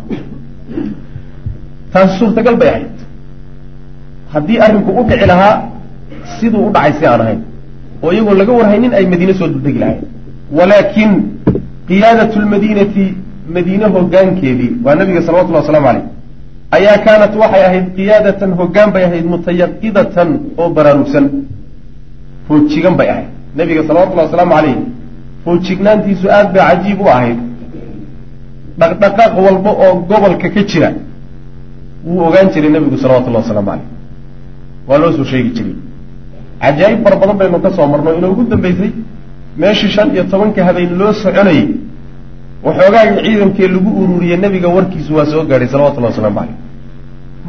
[1.93, 2.95] Taasi suurtagal bay ahayd.
[4.33, 5.55] Haddii arrinku u dhici lahaa
[6.39, 7.39] siduu u dhacay si aan ahayn
[8.03, 10.01] oo iyagoo laga warhaynin ay madiine soo duldegi lahayn
[10.57, 11.11] walaakin
[11.89, 13.05] qiyaadatu lmadiinati
[13.55, 16.05] madiine hogaankeedii waa nabiga salawatullahi waslamu caleyh
[16.77, 21.25] ayaa kaanat waxay ahayd qiyaadatan hoggaan bay ahayd mutayaqidatan oo baraarugsan.
[22.47, 23.29] Foojigan bay ahayd.
[23.59, 24.77] Nabiga salawatullahi wasalaamu caleyh
[25.45, 27.39] foojignaantiisu aad bay cajiib u ahayd.
[28.79, 30.89] Dhaqdhaqaaq walba oo gobolka ka jira
[32.05, 33.87] wuu ogaan jiray nabigu salawatullahi wasalaamu caleyh
[34.87, 35.75] waa loo soo sheegi jiray
[36.63, 38.91] cajaa'ib fara badan baynu ka soo marno inoo ugu dambeysay
[39.61, 41.65] meeshii shan iyo tobanka habeen loo soconayey
[42.65, 46.55] waxoogaagii ciidankee lagu ururiyey nebiga warkiisu waa soo gaadhay salawatullahi waslamu caleyh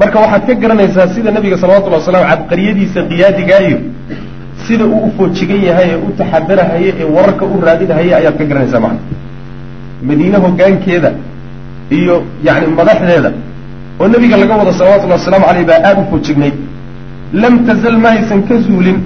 [0.01, 3.79] marka waxaad ka garanaysaa sida nebiga salawatullahi wasalamu cabqariyadiisa qiyaadigaaiyo
[4.67, 8.81] sida uu u foojigan yahay ee u taxadarahaye ee wararka u raadinahaye ayaad ka garanaysaa
[8.87, 9.01] macna.
[10.09, 11.11] Madiine hoggaankeeda
[11.99, 12.15] iyo
[12.47, 13.31] yacni madaxdeeda
[14.01, 16.57] oo nebiga laga wado salawatullahi wasalaamu caleyh baa aada u foojignayd
[17.33, 18.99] lam tazal ma aysan ka zuulin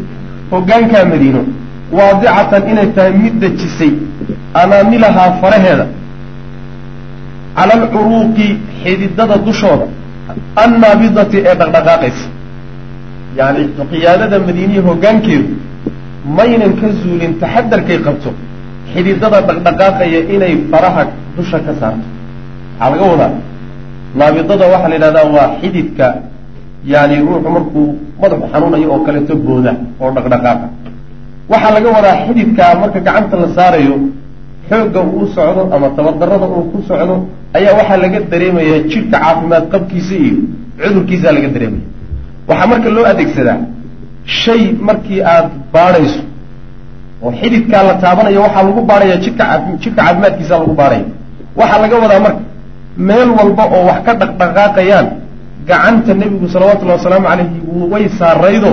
[0.51, 1.43] hoggaankaa madiino
[1.99, 3.93] waadicatan inay tahay mid dejisay
[4.63, 5.87] anaamilahaa faraheeda
[7.57, 8.49] cala alcuruuqi
[8.83, 9.87] xididada dushooda
[10.65, 12.27] annaabidati ee dhaqdhaqaaqaysa
[13.39, 13.63] yacni
[13.93, 15.49] qiyaadada madiiniya hoggaankeedu
[16.39, 18.31] maynan ka zuulin taxadarkay qabto
[18.93, 21.03] xididada dhaqdhaqaaqaya inay faraha
[21.37, 22.07] dusha ka saarto
[22.81, 23.33] waxaa laga wadaa
[24.21, 26.07] naabidada waxaa la yidhahdaa waa xididka
[26.85, 27.87] yani ruuxu markuu
[28.23, 29.73] madaxu xanuunayo oo kaleeto booda
[30.03, 30.67] oo dhaqdhaqaaqa.
[31.53, 33.95] Waxaa laga wadaa xididkaa marka gacanta la saarayo
[34.69, 37.15] xoogga uu socdo ama tabadarada uu ku socdo
[37.57, 40.35] ayaa waxaa laga dareemayaa jidhka caafimaad qabkiisa iyo
[40.83, 41.85] cudurkiisaa laga dareemaya.
[42.49, 43.59] Waxaa marka loo adeegsadaa
[44.43, 46.21] shay markii aad baadhayso
[47.25, 49.45] oo xididkaa la taabanayo waxaa lagu baadhaya jidhka
[49.83, 51.05] jidhka caafimaadkiisa lagu baadhaya
[51.61, 52.43] waxaa laga wadaa marka
[53.09, 55.07] meel walba oo wax ka dhaqdhaqaaqayaan
[55.69, 57.59] gacanta nebigu salawatullahi wasalaamu calayhi
[57.93, 58.73] way saaraydo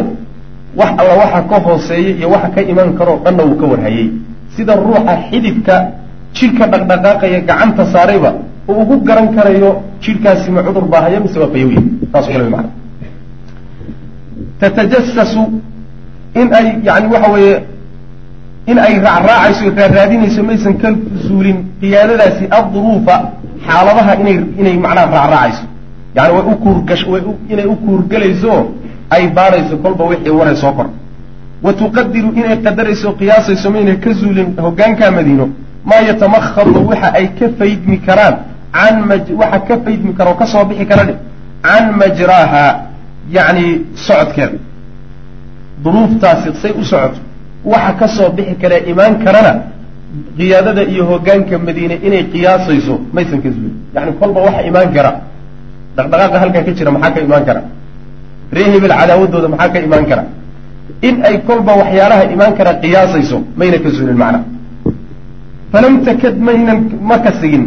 [0.80, 4.08] wax alla waxa ka hooseeya iyo waxa ka iman karoo dhanna wuu ka warhayey.
[4.56, 5.76] Sida ruuxa xididka
[6.38, 8.32] jidhka dhaqdhaqaaqaya gacanta saarayba
[8.70, 9.70] uu ugu garan karayo
[10.04, 11.82] jidhkaasi ma cudur baahaya mise waa fayowya
[12.12, 12.70] saasoo kale mana
[14.60, 15.42] tatajasasu
[16.42, 17.56] in ay yani waxa weeye
[18.72, 20.90] in ay raacraacayso raaraadinayso maysan ka
[21.28, 23.16] suulin qiyaadadaasi adduruufa
[23.68, 25.64] xaaladaha inay inay macnaha raacraacayso
[26.20, 28.53] yani way u kuurgash way inay u kuurgelayso
[29.09, 30.88] ay baadhayso kolba wixii waray soo kor.
[31.63, 35.49] Wa tuqadiru inay qadarayso qiyaasayso maynay ka zuulin hoggaankaa madiino.
[35.86, 38.36] Maa yatamakhadu waxa ay ka faydmi karaan
[38.74, 38.95] can
[39.41, 41.03] waxa ka faydmi kara oo ka soo bixi kara
[41.63, 42.65] can majraaha
[43.32, 43.65] yacni
[43.95, 44.57] socodkeeda.
[45.84, 47.20] Duruuftaasi say u socoto.
[47.65, 49.53] Waxa ka soo bixi karee imaan karana
[50.38, 53.76] qiyaadada iyo hoggaanka madiine inay qiyaasayso maysan ka zuulin.
[53.95, 55.11] Yani kolba waxa imaan kara
[55.98, 57.62] dhaqdhaqaaqa halkaa ka jira maxaa ka imaan kara?
[58.56, 60.24] Ree hebel cadaawadooda maxaa ka imaan kara?
[61.08, 64.40] In ay kolba waxyaalaha imaan kara qiyaasayso mayna ka zuulin macna.
[65.72, 66.80] Falam takad maynan
[67.10, 67.64] ma ka sigin.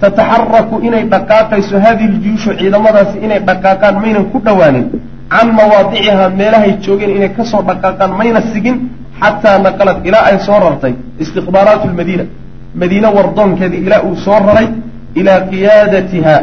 [0.00, 4.86] Tataxaraku inay dhaqaaqayso hadihi ljuyuushu ciidamadaasi inay dhaqaaqaan maynan ku dhowaanin
[5.32, 8.76] can mawaadicihaa meelahay joogeen inay ka soo dhaqaaqaan mayna sigin
[9.20, 9.98] xataa naqalad.
[10.08, 12.24] Ilaa ay soo rartay istikhbaaraatu lmadiina.
[12.80, 14.68] Madiine wardoonkeedii ilaa uu soo raray
[15.20, 16.34] ilaa qiyaadatiha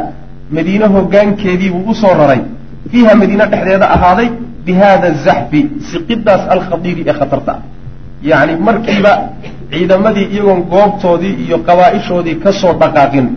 [0.51, 2.41] madiine hoggaankeediibuu u soo raray.
[2.91, 4.29] Fiiha madiine dhexdeeda ahaaday
[4.65, 7.51] bi hada zaxfi siqidaas alkhadiiri ee khatarta.
[7.51, 7.79] Ah
[8.23, 9.11] yacni markiiba
[9.71, 13.27] ciidamadii iyagoon goobtoodii iyo qabaa-ishoodii ka soo dhaqaaqin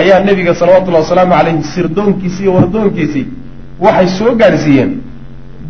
[0.00, 3.26] ayaa nebiga salawatullahi wasalaamu calayhi sirdoonkiisii iyo wardoonkiisii
[3.84, 4.90] waxay soo gaadhsiiyeen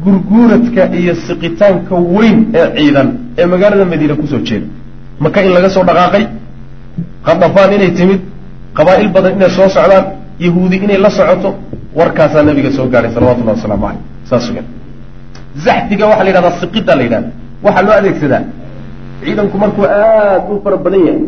[0.04, 3.08] gurguuradka iyo siqitaanka weyn ee ciidan
[3.38, 4.66] ee magaalada madiine ku soo jeeda.
[5.20, 6.24] Maka in laga soo dhaqaaqay
[7.26, 8.20] qadafaan inay timid
[8.78, 10.04] qabaa'il badan inay soo socdaan
[10.38, 11.54] yahuudi inay la socoto
[11.94, 14.66] warkaasaa nabiga soo gaadhay salawatullahi wasalaamu caleyh saas weyan
[15.56, 17.30] zaxfiga waxaa la yidhahdaa siqida la yidhahda
[17.62, 18.42] waxaa loo adeegsadaa.
[19.24, 21.26] Ciidanku markuu aada u fara badan yahay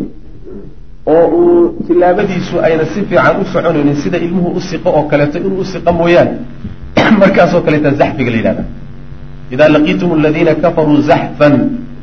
[1.07, 5.61] oo uu tilaabadiisu ayna si fiican u soconaynin sida ilmuhu u siqo oo kaleeto inuu
[5.61, 6.33] u siqa mooyaane.
[7.23, 8.65] Markaasoo kaleeta zaxfiga la yidhahda
[9.55, 11.55] idaa laqiitum aladiina kafaruu zaxfan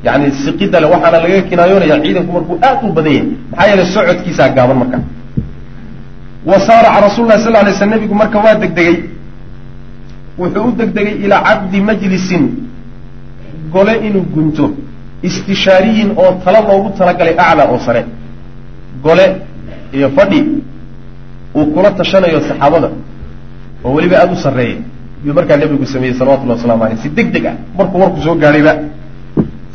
[0.03, 3.27] yani siqida le waxaana laga kinaayoonaya ciidanku markuu aad u badan yahay.
[3.51, 4.97] Maxaa yeele socodkiisaa gaaban marka
[6.45, 8.97] wa saaraca rasul lah sal lay sl nebigu marka waa degdegay.
[10.37, 12.43] Wuxuu u degdegay ilaa caqdi majlisin.
[13.71, 14.65] Gole inuu gunto.
[15.23, 18.05] Istishaariyin oo tala loogu talagalay aclaa oo sare.
[19.03, 19.25] Gole
[19.93, 20.39] iyo fadhi
[21.55, 22.89] uu kula tashanayo saxaabada
[23.83, 24.77] oo weliba aada u sarreeya
[25.25, 28.73] yuu markaa nebigu sameeyey salawatullahi waslamu aleyh si deg deg ah markuu warku soo gaadhayba.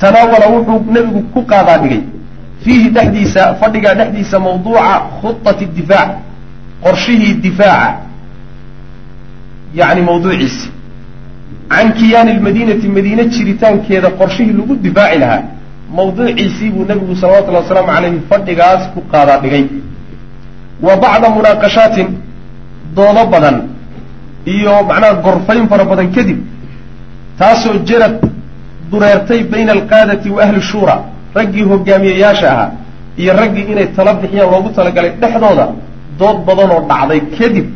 [0.01, 2.03] Tanaawala wuxuu nebigu ku qaadaa dhigay
[2.65, 6.11] fiihi dhexdiisa fadhigaa dhexdiisa mawduuca khudati difaac
[6.85, 7.95] qorshihii difaaca
[9.75, 10.71] yacni mawduuciisi
[11.69, 15.43] can kiyaani lmadiinati madiine jiritaankeeda qorshihii lagu difaaci lahaa
[15.99, 19.65] mawduuciisii buu nebigu salawatullahi wasalaamu calayhi fadhigaas ku qaadaa dhigay.
[20.87, 22.09] Wa bacda munaaqashaatin
[22.97, 23.57] doodo badan
[24.47, 26.39] iyo macnaha gorfayn fara badan kadib
[27.39, 28.17] taasoo jarad
[28.91, 30.97] dureertay bayna alqaadati wa ahli shuura
[31.35, 32.71] raggii hogaamiyeyaasha ahaa
[33.21, 35.67] iyo raggii inay tala bixiyaan loogu talagalay dhexdooda
[36.21, 37.67] dood badan oo dhacday kadib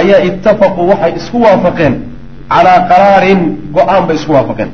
[0.00, 1.94] ayaa ittafaquu waxay isku waafaqeen
[2.52, 3.40] calaa qaraarin
[3.76, 4.70] go'aan bay isku waafaqeen.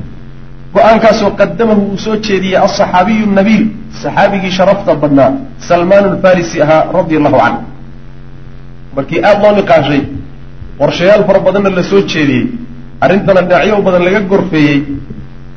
[0.75, 3.65] Go'aankaasoo qadamahu uu soo jeediyey alصaxaabiyu nabiil
[4.03, 5.31] saxaabigii sharafta badnaa
[5.69, 7.61] salmaan alfarisi ahaa radia allahu canhu
[8.97, 10.01] markii aada loo niqaashay
[10.81, 12.45] qorshayaal fara badanna la soo jeediyey
[13.05, 14.79] arrintana dhinacyo badan laga gorfeeyey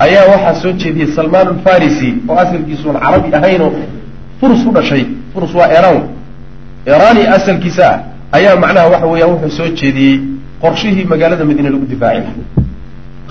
[0.06, 3.72] ayaa waxaa soo jeediyey salmaan alfarisi oo asalkiisuun carabi ahaynoo
[4.40, 5.04] furus u dhashay
[5.34, 6.00] furus waa eraan
[6.94, 7.98] eraani asalkiisa ah
[8.38, 10.16] ayaa macnaha waxa weeyaan wuxuu soo jeediyey
[10.64, 12.34] qorshihii magaalada madiine lagu difaaci laha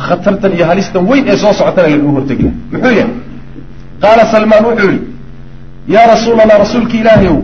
[0.07, 3.13] khatartan iyo halistan weyn ee soo socotana lagaga hortegi muxuu yahay?
[4.03, 5.01] Qaala salmaan wuxuu yihi
[5.95, 7.39] yaa rasuulallah rasuulki ilaahay ow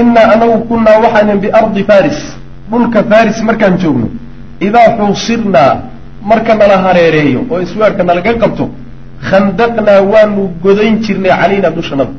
[0.00, 2.18] innaa anagu kunnaa waxaanan biardi faris
[2.70, 4.08] dhulka faris markaan joogno
[4.66, 5.70] idaa xuusirnaa
[6.30, 8.64] marka nala hareereeyo oo isweerka nalaga qabto
[9.30, 12.12] khandaqnaa waanu godayn jirnay calaynaa dushannada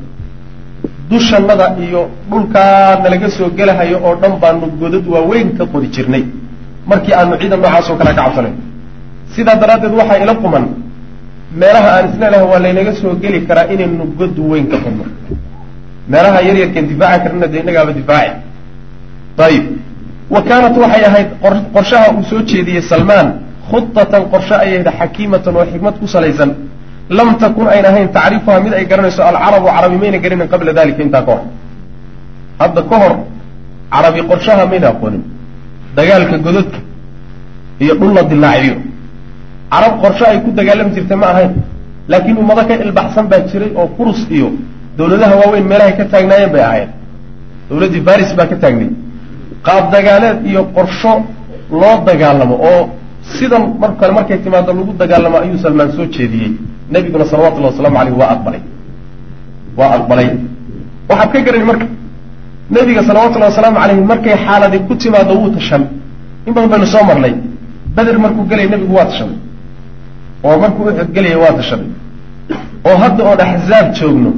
[1.12, 6.24] dushannada iyo dhulkaa nalaga soo gelahayo oo dhan baanu godad waaweyn ka qodi jirnay.
[6.90, 8.56] Markii aanu ciidan noocaas oo kale ka cabsanayn
[9.36, 10.66] sidaa daraaddeed waxaa ila quman
[11.62, 15.04] meelaha aan isleelahay waa laynaga soo geli karaa inaynu god weyn ka qodno.
[16.12, 18.32] Meelaha yaryarkeen difaaci karnana dee innagaaba difaaci.
[19.48, 19.66] Ayib
[20.34, 21.30] wa kaanat waxay ahayd
[21.76, 23.28] qorshaha uu soo jeediyey salmaan
[23.70, 26.50] khudatan qorshe ayay ahayd xakiimatan oo xikmad ku salaysan
[27.18, 31.24] lam takun ayn ahayn tacrifuha mid ay garanayso alcarabu carabi mayna garanin qabla dalika intaa
[31.28, 31.44] ka hor
[32.62, 33.14] hadda ka hor
[33.94, 35.24] carabi qorshaha mayna aqoonin
[35.98, 36.80] dagaalka gododka
[37.84, 38.76] iyo dhul la dilaaciyo
[39.74, 41.52] carab qorshe ay ku dagaalami jirtay ma ahayn
[42.12, 44.48] laakiin ummado ka ilbaxsan baa jiray oo furus iyo
[44.98, 46.90] dawladaha waaweyn meelahay ka taagnaayeen bay ahayn
[47.70, 48.90] dawladdii faris baa ka taagnay
[49.68, 51.14] qaab dagaaleed iyo qorsho
[51.82, 52.82] loo dagaalamo oo
[53.38, 56.52] sidan mar kale markay timaado lagu dagaalamo ayuu salmaan soo jeediyey.
[56.94, 58.62] Nebiguna salawatullahi wasalaamu aleyh waa aqbalay.
[59.78, 60.28] Waa aqbalay.
[61.10, 61.86] Waxaad ka garani marka
[62.76, 65.84] nebiga salawatullahi wasalaamu caleyhi markay xaaladi ku timaado wuu tashan.
[66.48, 67.34] In badan baynu soo marnay.
[67.96, 69.38] Beder markuu gelaya nebigu waa tashaday
[70.44, 71.90] oo markuu uxud gelaya waa tashaday
[72.88, 74.32] oo hadda oon axzaab joogno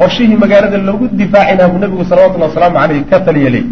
[0.00, 3.62] qorshihii magaalada loogu difaacinaha buu nebigu salawatullahi wasalaamu caleyhi ka taliya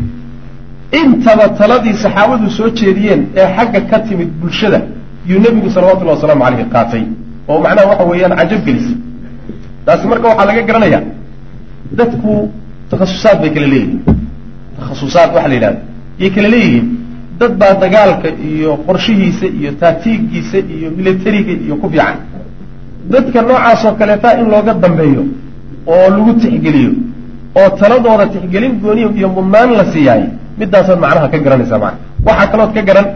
[1.01, 4.81] intaba taladii saxaabadu soo jeediyeen ee xagga ka timid bulshada
[5.31, 7.03] yuu nebigu salawatullahi wasalaamu caleyhi qaatay
[7.51, 8.97] oo macnaha waxa weeyaan cajab gelisay
[9.87, 11.03] taasi marka waxaa laga garanayaa
[11.99, 12.33] dadku
[12.91, 14.01] takhasusaad bay kala leeyihiin.
[14.79, 15.81] Takhasusaad waxa la yidhahda
[16.23, 16.87] yay kala leeyihiin
[17.41, 22.17] dad baa dagaalka iyo qorshihiisa iyo taatiigiisa iyo militariga iyo ku fiican.
[23.13, 25.23] Dadka noocaas oo kaleeta in looga dambeeyo
[25.95, 26.93] oo lagu tixgeliyo
[27.61, 30.25] oo taladooda tixgelin gooniyo iyo mudnaan la siiyaay
[30.61, 31.95] midaasaad macnaha ka garanaysaa maa
[32.29, 33.07] waxaa kalood ka garan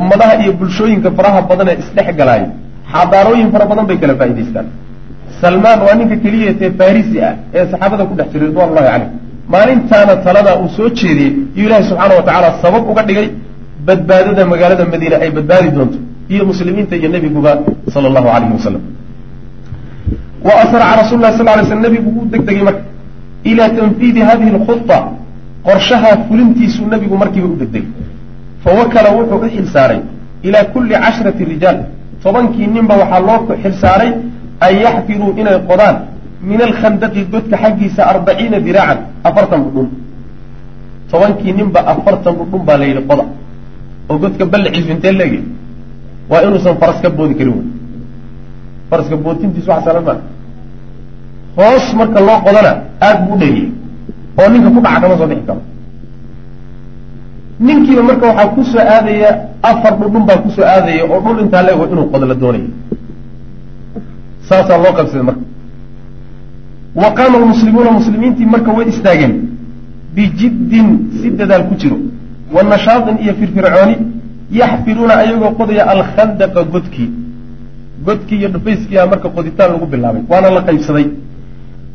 [0.00, 2.48] ummadaha iyo bulshooyinka faraha badan ee isdhex galaayo
[2.92, 4.66] xadaarooyin fara badan bay kala faa'idaystaan
[5.42, 9.10] salmaan waa ninka keliya tee farisi ah ee saxaabada ku dhex jiray ridwan ullahi caleyh
[9.54, 13.28] maalintaana taladaa uu soo jeediyey iyo ilaahi subxaana wa tacaala sabab uga dhigay
[13.88, 15.98] badbaadada magaalada madiine ay badbaadi doonto
[16.34, 17.52] iyo muslimiinta iyo nebiguba
[17.94, 18.82] sala allahu alayhi wasalam
[20.48, 22.82] wa asraca rasul lah sal lay slam nebigu uu deg degay marka
[23.50, 24.98] ilaa tanfiidi hadihi alkhuda
[25.68, 27.88] qorshaha fulintiisuu nebigu markiiba u degdegay
[28.64, 30.00] fawakala wuxuu u xil saaray
[30.42, 31.78] ilaa kulli cashrati rijaal.
[32.22, 34.10] Tobankii ninba waxaa loo xil saaray
[34.66, 35.96] an yaxfiruu inay qodaan
[36.50, 38.98] min alkhandaqi godka xaggiisa arbaciina diraacan
[39.28, 39.88] afartan dhudhun
[41.10, 43.24] tobankii ninba afartan dhudhun baa la yidhi qoda.
[44.10, 45.40] Oo godka ballaciisu intee leegi
[46.30, 47.66] waa inuusan faras ka boodi karin wey.
[48.90, 50.18] Faraska boodintiisu waxa salan maa
[51.58, 53.70] hoos marka loo qodana aada buu u dheriyey
[54.40, 55.62] oo ninka ku dhaca kama soo bixi karo.
[57.60, 59.30] Ninkiiba marka waxaa ku soo aadaya
[59.62, 62.68] afar dhudhun baa ku soo aadaya oo dhul intaa leego inuu qodo la doonaya
[64.48, 65.44] saasaa loo qabsaday marka.
[66.94, 69.34] Wa qaama almuslimuuna muslimiintii marka way istaageen
[70.14, 70.88] bijiddin
[71.20, 71.98] si dadaal ku jiro.
[72.54, 73.94] Wa nashaadin iyo firfircooni
[74.60, 77.10] yaxfiruuna ayagoo qodaya alkhandaqa godkii.
[78.06, 81.06] Godkii iyo dhufayskiiaa marka qoditaan lagu bilaabay waana la qaybsaday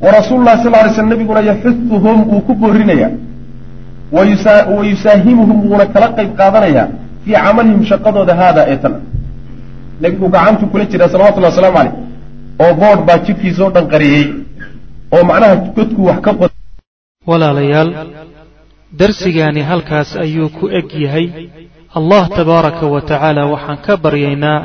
[0.04, 3.10] wa rasuulu lahi sal lay sl nabiguna yaxuduhum wuu ku boorinaya
[4.16, 4.22] wa
[4.92, 6.88] yusaahimuhum wuuna kala qayb qaadanayaa
[7.26, 8.94] fii camalihim shaqadooda haada ee tan.
[10.02, 11.94] Nebigu gacantu kula jira salawatullahi wasalaamu caleyh
[12.64, 14.26] oo boodh baa jidhkiisa oo dhan qariyey
[15.16, 16.32] oo macnaha godku wax ka
[17.30, 17.90] walaalayaal
[19.00, 21.28] darsigaani halkaas ayuu ku eg yahay.
[22.00, 24.60] Allah tabaaraka wa tacaala waxaan ka baryaynaa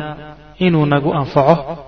[0.66, 1.87] inuu nagu anfaco